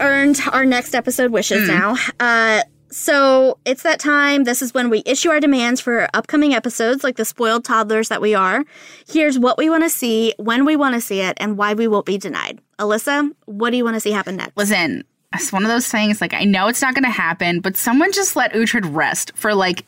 [0.00, 1.68] Earned our next episode wishes mm.
[1.68, 1.96] now.
[2.18, 4.44] Uh, so it's that time.
[4.44, 8.20] This is when we issue our demands for upcoming episodes, like the spoiled toddlers that
[8.20, 8.64] we are.
[9.08, 11.86] Here's what we want to see, when we want to see it, and why we
[11.86, 12.60] won't be denied.
[12.78, 14.56] Alyssa, what do you want to see happen next?
[14.56, 16.20] Listen, it's one of those things.
[16.20, 19.54] Like I know it's not going to happen, but someone just let Uhtred rest for
[19.54, 19.84] like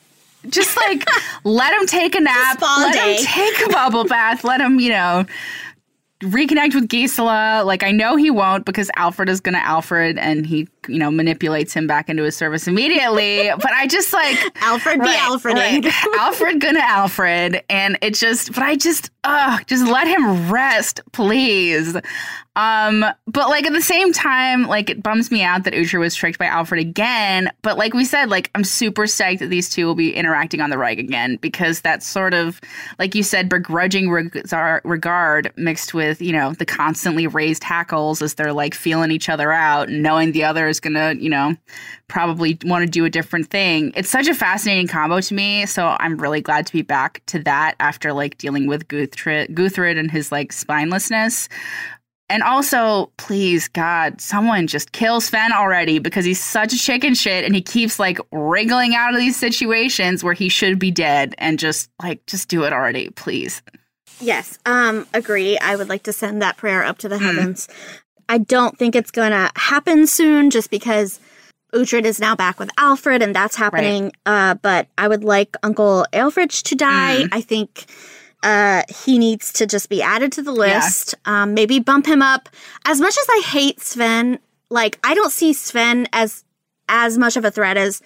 [0.49, 1.05] just like
[1.45, 3.17] let him take a nap, let day.
[3.17, 5.25] him take a bubble bath, let him, you know,
[6.23, 7.63] reconnect with Gisela.
[7.65, 11.75] Like I know he won't because Alfred is gonna Alfred and he, you know, manipulates
[11.75, 13.51] him back into his service immediately.
[13.57, 15.85] but I just like Alfred be Alfreding.
[15.85, 17.63] Right, Alfred gonna Alfred.
[17.69, 21.97] And it just but I just ugh, just let him rest, please.
[22.55, 26.15] Um, but like at the same time, like it bums me out that Uhtred was
[26.15, 27.51] tricked by Alfred again.
[27.63, 30.71] But like we said, like I'm super psyched that these two will be interacting on
[30.71, 32.61] the Reich again because that's sort of
[32.99, 38.53] like you said, begrudging regard mixed with you know the constantly raised hackles as they're
[38.53, 41.57] like feeling each other out, and knowing the other is gonna you know
[42.09, 43.91] probably want to do a different thing.
[43.97, 45.65] It's such a fascinating combo to me.
[45.65, 49.99] So I'm really glad to be back to that after like dealing with Guthred, Guthred
[49.99, 51.49] and his like spinelessness.
[52.33, 57.45] And also, please, God, someone just kill Sven already because he's such a chicken shit
[57.45, 61.59] and he keeps like wriggling out of these situations where he should be dead and
[61.59, 63.61] just like, just do it already, please.
[64.19, 65.59] Yes, um, agree.
[65.59, 67.21] I would like to send that prayer up to the mm.
[67.21, 67.69] heavens.
[68.31, 71.21] I don't think it's going to happen soon just because
[71.75, 74.05] Uhtred is now back with Alfred and that's happening.
[74.05, 74.15] Right.
[74.25, 77.25] Uh, but I would like Uncle Alfred to die.
[77.25, 77.29] Mm.
[77.31, 77.85] I think
[78.43, 81.15] uh, he needs to just be added to the list.
[81.27, 81.43] Yeah.
[81.43, 82.49] Um, maybe bump him up.
[82.85, 84.39] As much as I hate Sven,
[84.71, 86.45] like I don't see Sven as
[86.89, 88.03] as much of a threat as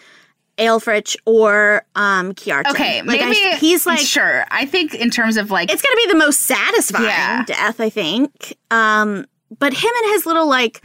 [0.58, 2.70] Aelfric or um Kjartan.
[2.70, 4.44] Okay, like, maybe I, he's like sure.
[4.50, 7.44] I think in terms of like it's gonna be the most satisfying yeah.
[7.44, 7.80] death.
[7.80, 8.56] I think.
[8.70, 9.26] Um,
[9.58, 10.82] but him and his little like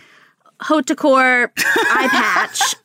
[0.61, 2.75] haute couture eye patch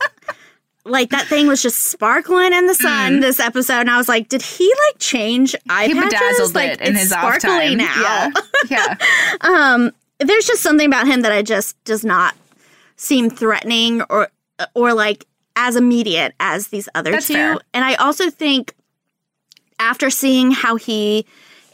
[0.86, 3.20] like that thing was just sparkling in the sun mm.
[3.20, 6.12] this episode, and I was like, did he like change eye he patches?
[6.12, 7.76] bedazzled like, it in it's his sparkly off time.
[7.76, 8.02] now.
[8.02, 8.30] Yeah,
[8.70, 8.96] yeah.
[9.40, 12.34] um, there's just something about him that I just does not
[12.96, 14.28] seem threatening or
[14.74, 15.26] or like
[15.56, 17.34] as immediate as these other That's two.
[17.34, 17.58] Fair.
[17.74, 18.74] And I also think
[19.78, 21.26] after seeing how he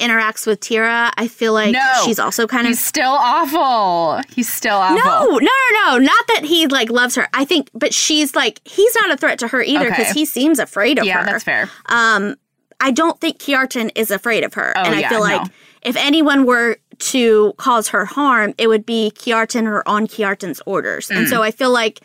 [0.02, 4.20] interacts with Thyra, I feel like no, she's also kind he's of still awful.
[4.34, 4.96] He's still awful.
[4.98, 5.98] No, no, no, no.
[5.98, 7.28] Not that he like loves her.
[7.32, 10.20] I think, but she's like he's not a threat to her either because Okay.
[10.20, 11.24] he seems afraid of Yeah, her.
[11.32, 11.70] that's fair.
[11.86, 12.36] Um,
[12.80, 15.48] I don't think Kjartan is afraid of her, Oh, and I yeah, feel like no.
[15.82, 21.08] if anyone were to cause her harm, it would be Kjartan or on Kjartan's orders.
[21.10, 21.30] And Mm.
[21.30, 22.00] so I feel like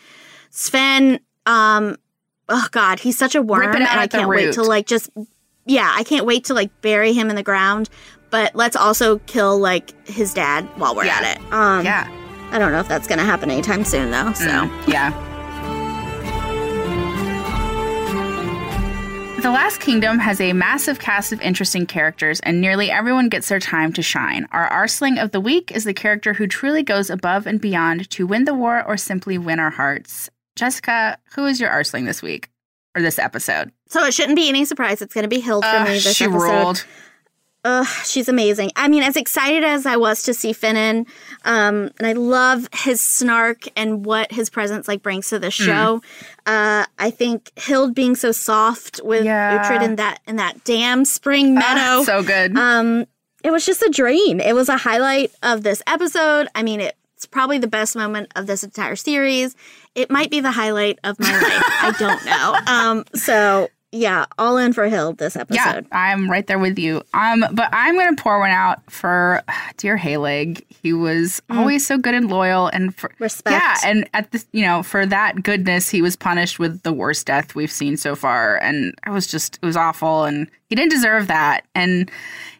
[0.51, 1.97] Sven, um,
[2.49, 4.85] oh god, he's such a worm, Rip it out and I can't wait to like
[4.87, 5.09] just,
[5.67, 7.89] yeah, I can't wait to like bury him in the ground.
[8.29, 11.19] But let's also kill like his dad while we're Yeah.
[11.21, 11.53] at it.
[11.53, 12.09] Um, yeah.
[12.51, 14.33] I don't know if that's gonna happen anytime soon though.
[14.33, 15.23] So Mm, yeah.
[19.41, 23.59] The Last Kingdom has a massive cast of interesting characters, and nearly everyone gets their
[23.61, 24.45] time to shine.
[24.51, 28.27] Our Arseling of the Week is the character who truly goes above and beyond to
[28.27, 30.29] win the war or simply win our hearts.
[30.57, 32.49] Jessica, who is your Arseling this week
[32.95, 33.71] or this episode?
[33.89, 35.01] So it shouldn't be any surprise.
[35.01, 36.39] It's going to be Hild for Ugh, me this she episode.
[36.41, 36.85] ruled.
[37.63, 38.71] Ugh, she's amazing.
[38.77, 41.05] I mean, as excited as I was to see Finnan,
[41.43, 46.01] um, and I love his snark and what his presence like brings to the show.
[46.45, 49.63] Uh, I think Hild being so soft with Yeah.
[49.63, 52.55] Uhtred in that in that damn spring meadow, so good.
[52.57, 53.05] Um,
[53.43, 54.39] it was just a dream.
[54.39, 56.47] It was a highlight of this episode.
[56.55, 59.55] I mean, it's probably the best moment of this entire series.
[59.93, 61.63] It might be the highlight of my life.
[61.81, 62.57] I don't know.
[62.67, 65.57] Um, so yeah, all in for Hild this episode.
[65.57, 67.03] Yeah, I'm right there with you.
[67.13, 69.41] Um, but I'm gonna pour one out for
[69.77, 70.63] dear Halig.
[70.69, 73.53] He was always so good and loyal, and for Respect.
[73.53, 77.27] Yeah, and at this, you know, for that goodness, he was punished with the worst
[77.27, 80.91] death we've seen so far, and it was just it was awful, and he didn't
[80.91, 81.65] deserve that.
[81.73, 82.11] And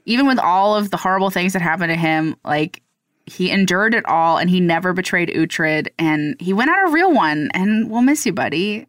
[0.05, 2.81] even with all of the horrible things that happened to him, like
[3.25, 7.13] he endured it all, and he never betrayed Uhtred, and he went out a real
[7.13, 7.49] one.
[7.53, 8.87] And we'll miss you, buddy.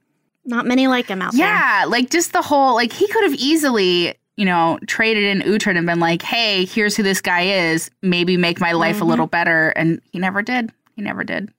[0.49, 1.46] Not many like him out there.
[1.46, 5.76] Yeah, like just the whole like he could have easily, you know, traded in Uhtred
[5.76, 7.90] and been like, "Hey, here's who this guy is.
[8.03, 9.09] Maybe make my life a Mhm.
[9.09, 10.72] little better." And he never did.
[10.96, 11.51] He never did.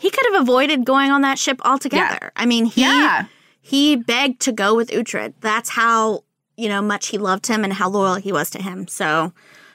[0.00, 2.32] He could have avoided going on that ship altogether.
[2.36, 3.24] I mean, he Yeah.
[3.60, 5.34] he begged to go with Uhtred.
[5.40, 6.24] That's how
[6.56, 8.88] you know much he loved him and how loyal he was to him.
[8.88, 9.32] So,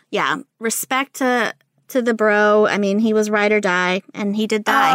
[0.10, 1.54] yeah, respect to
[1.94, 2.68] to the bro.
[2.68, 4.92] I mean, he was ride or die, and he did die.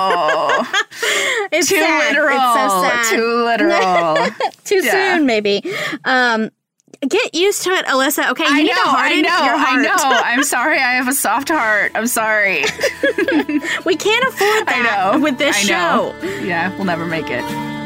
[0.00, 0.58] Oh.
[0.58, 2.12] And it's Too sad.
[2.12, 2.36] literal.
[2.36, 3.16] It's so sad.
[3.16, 4.50] Too literal.
[4.64, 5.16] Too Yeah.
[5.16, 5.62] soon, maybe.
[6.04, 6.50] Um,
[7.06, 8.30] get used to it, Alyssa.
[8.30, 9.94] Okay, you I need know, to I know, your I know.
[10.24, 10.78] I'm sorry.
[10.78, 11.92] I have a soft heart.
[11.94, 12.64] I'm sorry.
[13.84, 16.14] we can't afford that with this show.
[16.42, 17.77] Yeah, we'll never make it.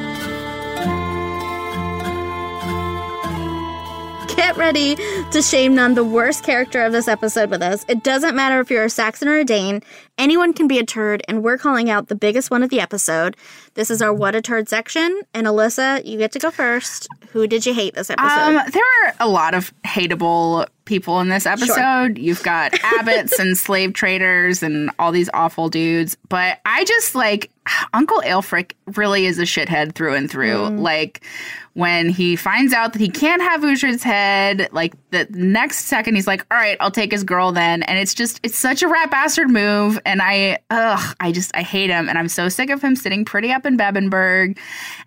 [4.43, 4.97] Get ready
[5.31, 7.85] to shame none the worst character of this episode with us.
[7.87, 9.83] It doesn't matter if you're a Saxon or a Dane,
[10.19, 13.37] anyone can be a turd, and we're calling out the biggest one of the episode.
[13.75, 15.21] This is our What a Turd section.
[15.33, 17.07] And Alyssa, you get to go first.
[17.31, 18.27] Who did you hate this episode?
[18.27, 22.19] Um, there are a lot of hateable people in this episode.
[22.19, 26.17] You've got abbots and slave traders and all these awful dudes.
[26.29, 27.51] But I just like
[27.93, 30.57] Uncle Aelfric really is a shithead through and through.
[30.57, 30.81] Mm.
[30.81, 31.25] Like
[31.75, 36.27] when he finds out that he can't have Uhtred's head, like the next second he's
[36.27, 39.11] like, "All right, I'll take his girl then." And it's just it's such a rat
[39.11, 42.83] bastard move, and I ugh, I just I hate him, and I'm so sick of
[42.83, 44.59] him sitting pretty up in Bebbanburg,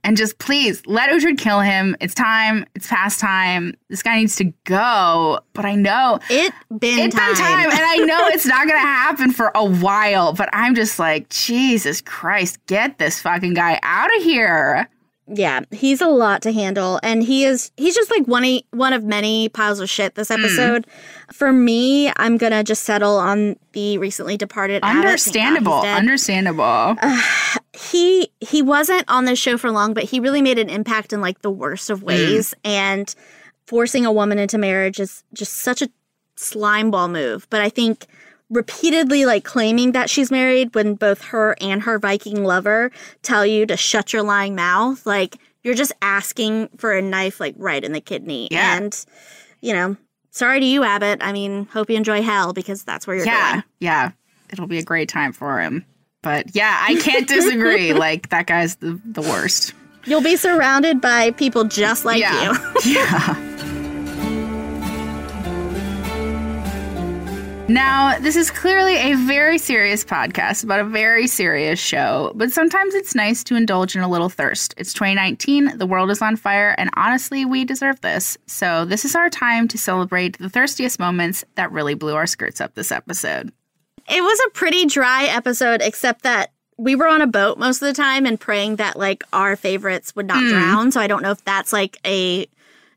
[0.03, 1.95] and just please let Uhtred kill him.
[1.99, 2.65] It's time.
[2.73, 3.75] It's past time.
[3.89, 5.39] This guy needs to go.
[5.53, 7.35] But I know it been it's been time.
[7.35, 10.33] time, and I know it's not gonna happen for a while.
[10.33, 14.89] But I'm just like, Jesus Christ, get this fucking guy out of here.
[15.27, 19.03] Yeah, he's a lot to handle, and he is he's just like one one of
[19.03, 20.19] many piles of shit Hmm.
[20.21, 20.85] this episode.
[21.33, 24.83] For me, I'm gonna just settle on the recently departed.
[24.83, 25.81] God Understandable.
[25.81, 26.95] Understandable.
[27.73, 31.21] he he wasn't on the show for long, but he really made an impact in
[31.21, 32.53] like the worst of ways.
[32.63, 33.13] And
[33.65, 35.89] forcing a woman into marriage is just such a
[36.35, 37.47] slime ball move.
[37.49, 38.05] But I think
[38.49, 42.91] repeatedly like claiming that she's married when both her and her Viking lover
[43.21, 47.55] tell you to shut your lying mouth, like you're just asking for a knife like
[47.57, 48.47] right in the kidney.
[48.51, 48.77] Yeah.
[48.77, 49.05] And
[49.61, 49.97] you know,
[50.31, 51.19] sorry to you, Abbott.
[51.21, 53.63] I mean, hope you enjoy hell because that's where you're yeah, going.
[53.79, 54.11] yeah.
[54.51, 55.83] It'll be a great time for him.
[56.21, 57.93] But yeah, I can't disagree.
[57.95, 59.73] like that guy's the, the worst.
[60.05, 62.51] You'll be surrounded by people just like Yeah.
[62.53, 62.81] you.
[62.93, 63.54] yeah.
[67.67, 72.93] Now, this is clearly a very serious podcast about a very serious show, but sometimes
[72.93, 74.75] it's nice to indulge in a little thirst.
[74.77, 78.37] It's 2019, the world is on fire, and honestly, we deserve this.
[78.45, 82.61] So, this is our time to celebrate the thirstiest moments that really blew our skirts
[82.61, 83.51] up this episode.
[84.07, 87.87] It was a pretty dry episode, except that we were on a boat most of
[87.87, 90.49] the time and praying that like our favorites would not Hmm.
[90.49, 90.91] drown.
[90.91, 92.45] So I don't know if that's like a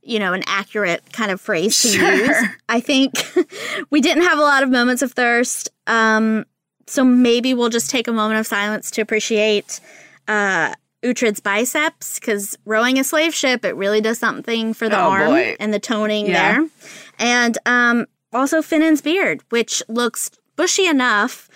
[0.08, 2.14] you know an accurate kind of phrase to Sure.
[2.14, 2.36] use.
[2.68, 3.12] I think
[3.90, 5.70] we didn't have a lot of moments of thirst.
[5.86, 6.44] Um,
[6.86, 9.80] so maybe we'll just take a moment of silence to appreciate
[10.26, 15.10] uh, Uhtred's biceps because rowing a slave ship it really does something for the Oh,
[15.10, 15.56] arm boy.
[15.60, 16.32] and the toning Yeah.
[16.60, 16.68] there,
[17.18, 21.48] and um, also Finnan's beard, which looks bushy enough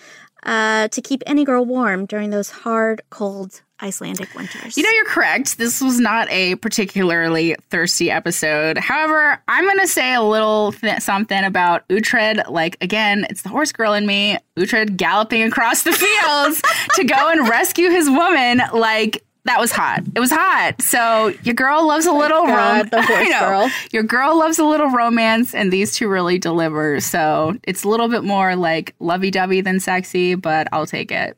[0.43, 4.77] uh, to keep any girl warm during those hard, cold Icelandic winters.
[4.77, 5.57] You know, you're correct.
[5.57, 8.77] This was not a particularly thirsty episode.
[8.77, 12.49] However, I'm going to say a little th- something about Uhtred.
[12.49, 14.37] Like, again, it's the horse girl in me.
[14.57, 16.61] Uhtred galloping across the fields
[16.95, 18.61] to go and rescue his woman.
[18.73, 19.99] Like, that was hot.
[20.15, 20.81] It was hot.
[20.81, 22.89] So your girl loves a little romance.
[22.89, 23.39] the horse know.
[23.41, 23.69] girl.
[23.91, 27.01] Your girl loves a little romance, and these two really deliver.
[27.01, 31.35] So it's a little bit more like lovey-dovey than sexy, but I'll take it.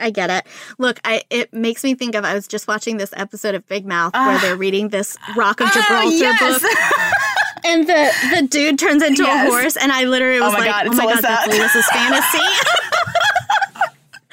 [0.00, 0.44] I get it.
[0.78, 3.86] Look, I it makes me think of I was just watching this episode of Big
[3.86, 4.38] Mouth where ah.
[4.42, 6.62] they're reading this Rock of ah, Gibraltar yes.
[6.62, 6.70] book.
[7.66, 9.48] And the, the dude turns into Yes.
[9.48, 11.48] a horse, and I literally Oh was my like, God, "Oh my god, Alyssa." that's
[11.48, 12.38] Alyssa's fantasy."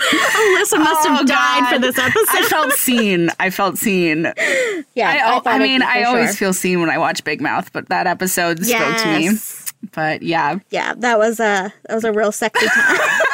[0.02, 2.26] Alyssa must have Oh, died for this episode.
[2.30, 3.30] I felt seen.
[3.40, 4.24] I felt seen.
[4.96, 6.36] yeah, I, thought I, mean, I always sure.
[6.48, 9.30] feel seen when I watch Big Mouth, but that episode spoke to me.
[9.94, 13.00] But yeah, Yeah, that was a that was a real sexy time.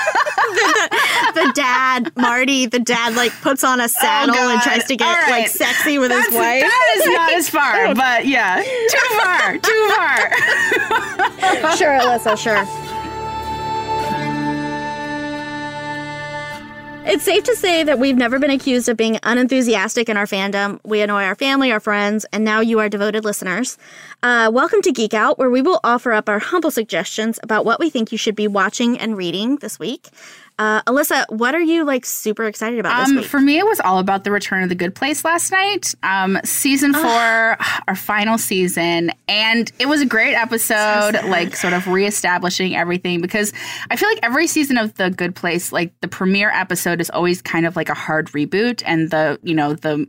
[1.33, 4.63] the, dad, Marty, the dad like puts on a oh, saddle and Oh, God.
[4.63, 5.29] tries to get right.
[5.31, 6.61] like sexy with That's, his wife.
[6.61, 11.75] that is not as far, but yeah, too far, too far.
[11.77, 12.65] sure, Alyssa, sure.
[17.09, 20.81] It's safe to say that we've never been accused of being unenthusiastic in our fandom.
[20.83, 23.77] We annoy our family, our friends, and now you, our devoted listeners.
[24.21, 27.79] Uh, welcome to Geek Out, where we will offer up our humble suggestions about what
[27.79, 30.09] we think you should be watching and reading this week.
[30.59, 33.25] Uh, Alyssa, what are you like super excited about this Um, week?
[33.25, 35.93] for me, it was all about the return of the Good Place last night.
[36.01, 41.13] Um, season four, our final season, and it was a great episode.
[41.25, 43.53] like sort of reestablishing everything because
[43.91, 47.41] I feel like every season of the Good Place, like the premiere episode, is always
[47.41, 50.07] kind of like a hard reboot, and the you know the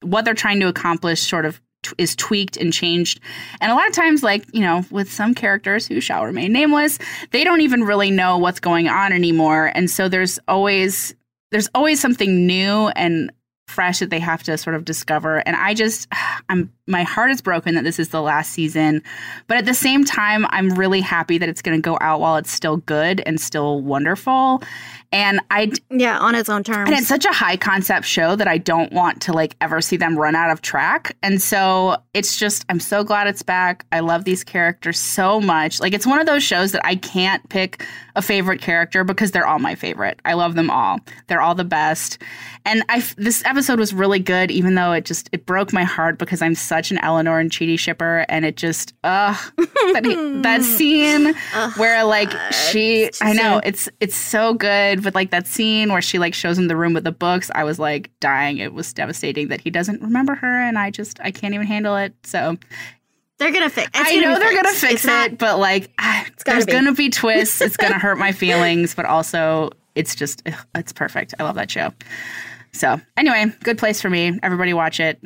[0.00, 1.60] what they're trying to accomplish sort of
[1.98, 3.20] is tweaked and changed.
[3.60, 6.98] And a lot of times, like, you know, with some characters who shall remain nameless,
[7.30, 9.72] they don't even really know what's going on anymore.
[9.74, 11.14] And so there's always
[11.50, 13.30] there's always something new and
[13.72, 15.38] fresh that they have to sort of discover.
[15.38, 16.08] And I just
[16.48, 19.02] I'm my heart is broken that this is the last season.
[19.46, 22.50] But at the same time, I'm really happy that it's gonna go out while it's
[22.50, 24.62] still good and still wonderful.
[25.12, 26.88] And I yeah, on its own terms.
[26.88, 29.96] and it's such a high concept show that I don't want to like ever see
[29.96, 31.16] them run out of track.
[31.22, 33.84] And so it's just I'm so glad it's back.
[33.92, 35.80] I love these characters so much.
[35.80, 37.84] Like it's one of those shows that I can't pick
[38.16, 40.20] a favorite character because they're all my favorite.
[40.24, 41.00] I love them all.
[41.28, 42.18] They're all the best.
[42.64, 46.18] And I this episode was really good even though it just it broke my heart
[46.18, 49.36] because I'm such an Eleanor and Chidi shipper and it just ugh.
[49.56, 51.34] That, that scene
[51.76, 56.18] where like she I know it's it's so good but like that scene where she
[56.18, 57.50] like shows him the room with the books.
[57.54, 58.58] I was like dying.
[58.58, 61.96] It was devastating that he doesn't remember her and I just I can't even handle
[61.96, 62.14] it.
[62.22, 62.56] So
[63.38, 63.90] they're gonna fix.
[63.92, 66.72] It's I know they're gonna fix It's not- it but like ah, gotta there's be.
[66.72, 67.60] gonna be twists.
[67.60, 70.42] It's gonna hurt my feelings but also it's just
[70.76, 71.34] it's perfect.
[71.40, 71.92] I love that show
[72.72, 75.20] so anyway good place for me everybody watch it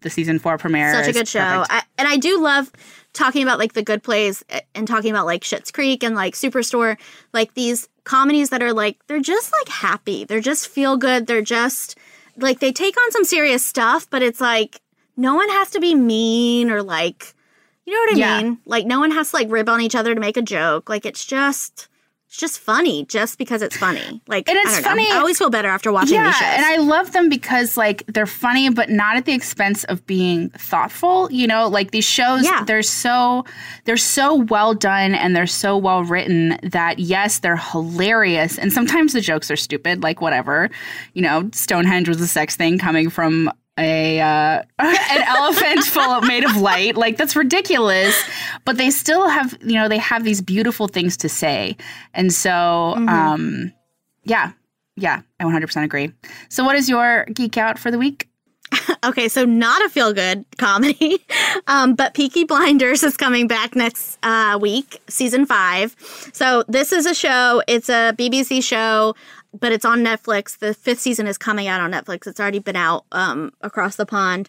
[0.00, 1.64] the season four premiere Such a good show.
[1.68, 2.70] I, and I do love
[3.14, 6.34] talking about like the good plays eh, and talking about like Schitt's Creek and like
[6.34, 6.96] Superstore,
[7.32, 10.22] like these comedies that are like they're just like happy.
[10.24, 11.26] They're just feel good.
[11.26, 11.98] They're just
[12.36, 14.80] like they take on some serious stuff, but it's like
[15.16, 17.34] no one has to be mean or like
[17.84, 18.40] you know what I Yeah.
[18.42, 18.58] mean?
[18.66, 20.88] Like no one has to like rib on each other to make a joke.
[20.88, 21.88] Like it's just
[22.28, 24.20] it's just funny just because it's funny.
[24.28, 24.82] Like And I it's know.
[24.90, 26.48] funny- I always feel better after watching yeah, these shows.
[26.56, 30.50] and I love them because like they're funny, but not at the expense of being
[30.50, 31.32] thoughtful.
[31.32, 32.64] You know, like these shows, Yeah.
[32.64, 33.46] they're so
[33.86, 39.14] they're so well done and they're so well written that yes, they're hilarious, and sometimes
[39.14, 40.02] the jokes are stupid.
[40.02, 40.68] Like whatever,
[41.14, 46.26] you know, Stonehenge was a sex thing coming from a uh, an elephant full of,
[46.26, 46.96] made of light.
[46.96, 48.20] Like that's ridiculous,
[48.64, 51.76] but they still have you know they have these beautiful things to say,
[52.14, 52.48] and so
[52.98, 53.08] Mm-hmm.
[53.08, 53.72] um,
[54.24, 54.52] yeah,
[54.96, 56.12] yeah, I 100% agree.
[56.50, 58.28] So, what is your geek out for the week?
[59.04, 61.24] Okay, so not a feel good comedy,
[61.68, 65.94] um, but Peaky Blinders is coming back next uh, week, season five.
[66.32, 67.62] So this is a show.
[67.68, 69.14] It's a BBC show,
[69.52, 70.58] but it's on Netflix.
[70.58, 72.26] The fifth season is coming out on Netflix.
[72.26, 74.48] It's already been out um, across the pond,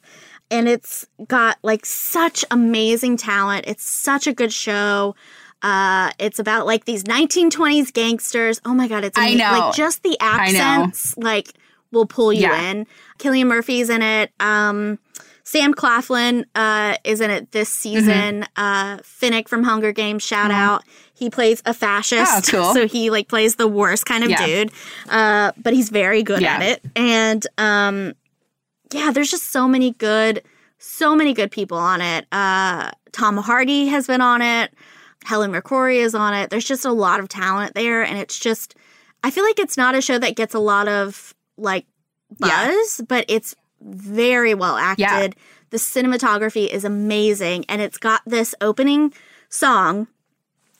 [0.51, 3.65] and it's got like such amazing talent.
[3.67, 5.15] It's such a good show.
[5.61, 8.61] Uh, it's about like these 1920s gangsters.
[8.65, 9.51] Oh my god, it's I know.
[9.59, 11.53] like just the accents like
[11.91, 12.69] will pull you Yeah.
[12.71, 12.87] in.
[13.17, 14.31] Cillian Murphy's in it.
[14.39, 14.99] Um,
[15.49, 18.45] Sam Claflin uh, is in it this season.
[18.55, 20.83] Uh, Finnick from Hunger Games, shout out.
[21.15, 22.73] He plays a fascist, Oh, cool.
[22.75, 24.45] so he like plays the worst kind of Yeah.
[24.45, 24.71] dude,
[25.09, 26.57] uh, but he's very good Yeah.
[26.57, 26.85] at it.
[26.95, 28.13] And um,
[28.93, 30.43] yeah, there's just so many good,
[30.77, 32.27] so many good people on it.
[32.31, 34.71] Uh, Tom Hardy has been on it.
[35.25, 36.51] Helen McCrory is on it.
[36.51, 38.75] There's just a lot of talent there, and it's just
[39.23, 41.87] I feel like it's not a show that gets a lot of like
[42.39, 42.67] Yeah.
[42.67, 45.03] buzz, but it's very well acted.
[45.05, 45.43] Yeah.
[45.71, 49.13] The cinematography is amazing, and it's got this opening
[49.49, 50.07] song.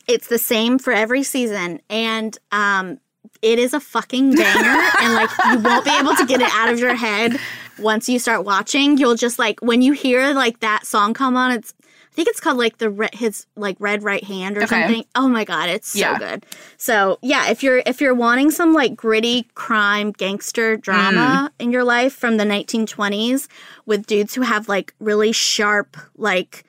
[0.08, 3.00] It's the same for every season, and um,
[3.42, 6.70] it is a fucking banger, and like you won't be able to get it out
[6.70, 7.40] of your head
[7.80, 11.52] once you start watching, you'll just like when you hear like that song come on,
[11.52, 11.74] it's
[12.20, 14.68] think it's called like the re- his like red right hand or Okay.
[14.84, 15.06] something.
[15.16, 16.18] Oh my god, it's so Yeah.
[16.20, 16.46] good.
[16.78, 21.64] So yeah, if you're if you're wanting some like gritty crime gangster drama Mm.
[21.64, 23.48] in your life from the 1920s
[23.86, 26.66] with dudes who have like really sharp like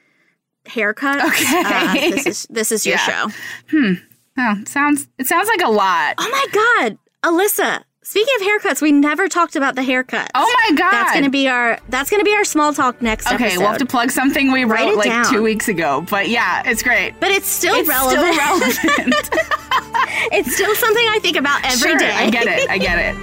[0.66, 1.62] haircuts, Okay.
[1.64, 3.26] uh, this is this is your Yeah.
[3.28, 3.34] show.
[3.70, 3.92] Hmm.
[4.38, 6.14] Oh, sounds it sounds like a lot.
[6.18, 7.82] Oh my god, Alyssa.
[8.10, 10.26] Speaking of haircuts, we never talked about the haircuts.
[10.34, 10.90] Oh my God.
[10.90, 13.58] That's gonna be our that's gonna be our small talk next Okay, episode.
[13.60, 15.32] we'll have to plug something we wrote like down.
[15.32, 16.04] two weeks ago.
[16.10, 17.14] But yeah, it's great.
[17.20, 18.34] But it's still It's relevant.
[18.34, 18.74] still relevant.
[20.32, 22.10] it's still something I think about every day.
[22.10, 22.68] Sure, I get it.
[22.68, 23.14] I get it.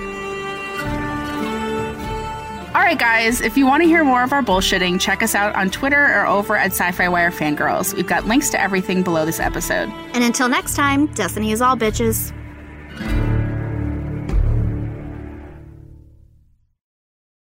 [2.73, 5.53] All right, guys, if you want to hear more of our bullshitting, check us out
[5.55, 7.93] on Twitter or over at SYFY Wire Fangirls.
[7.93, 9.89] We've got links to everything below this episode.
[10.13, 12.31] And until next time, Destiny is all bitches.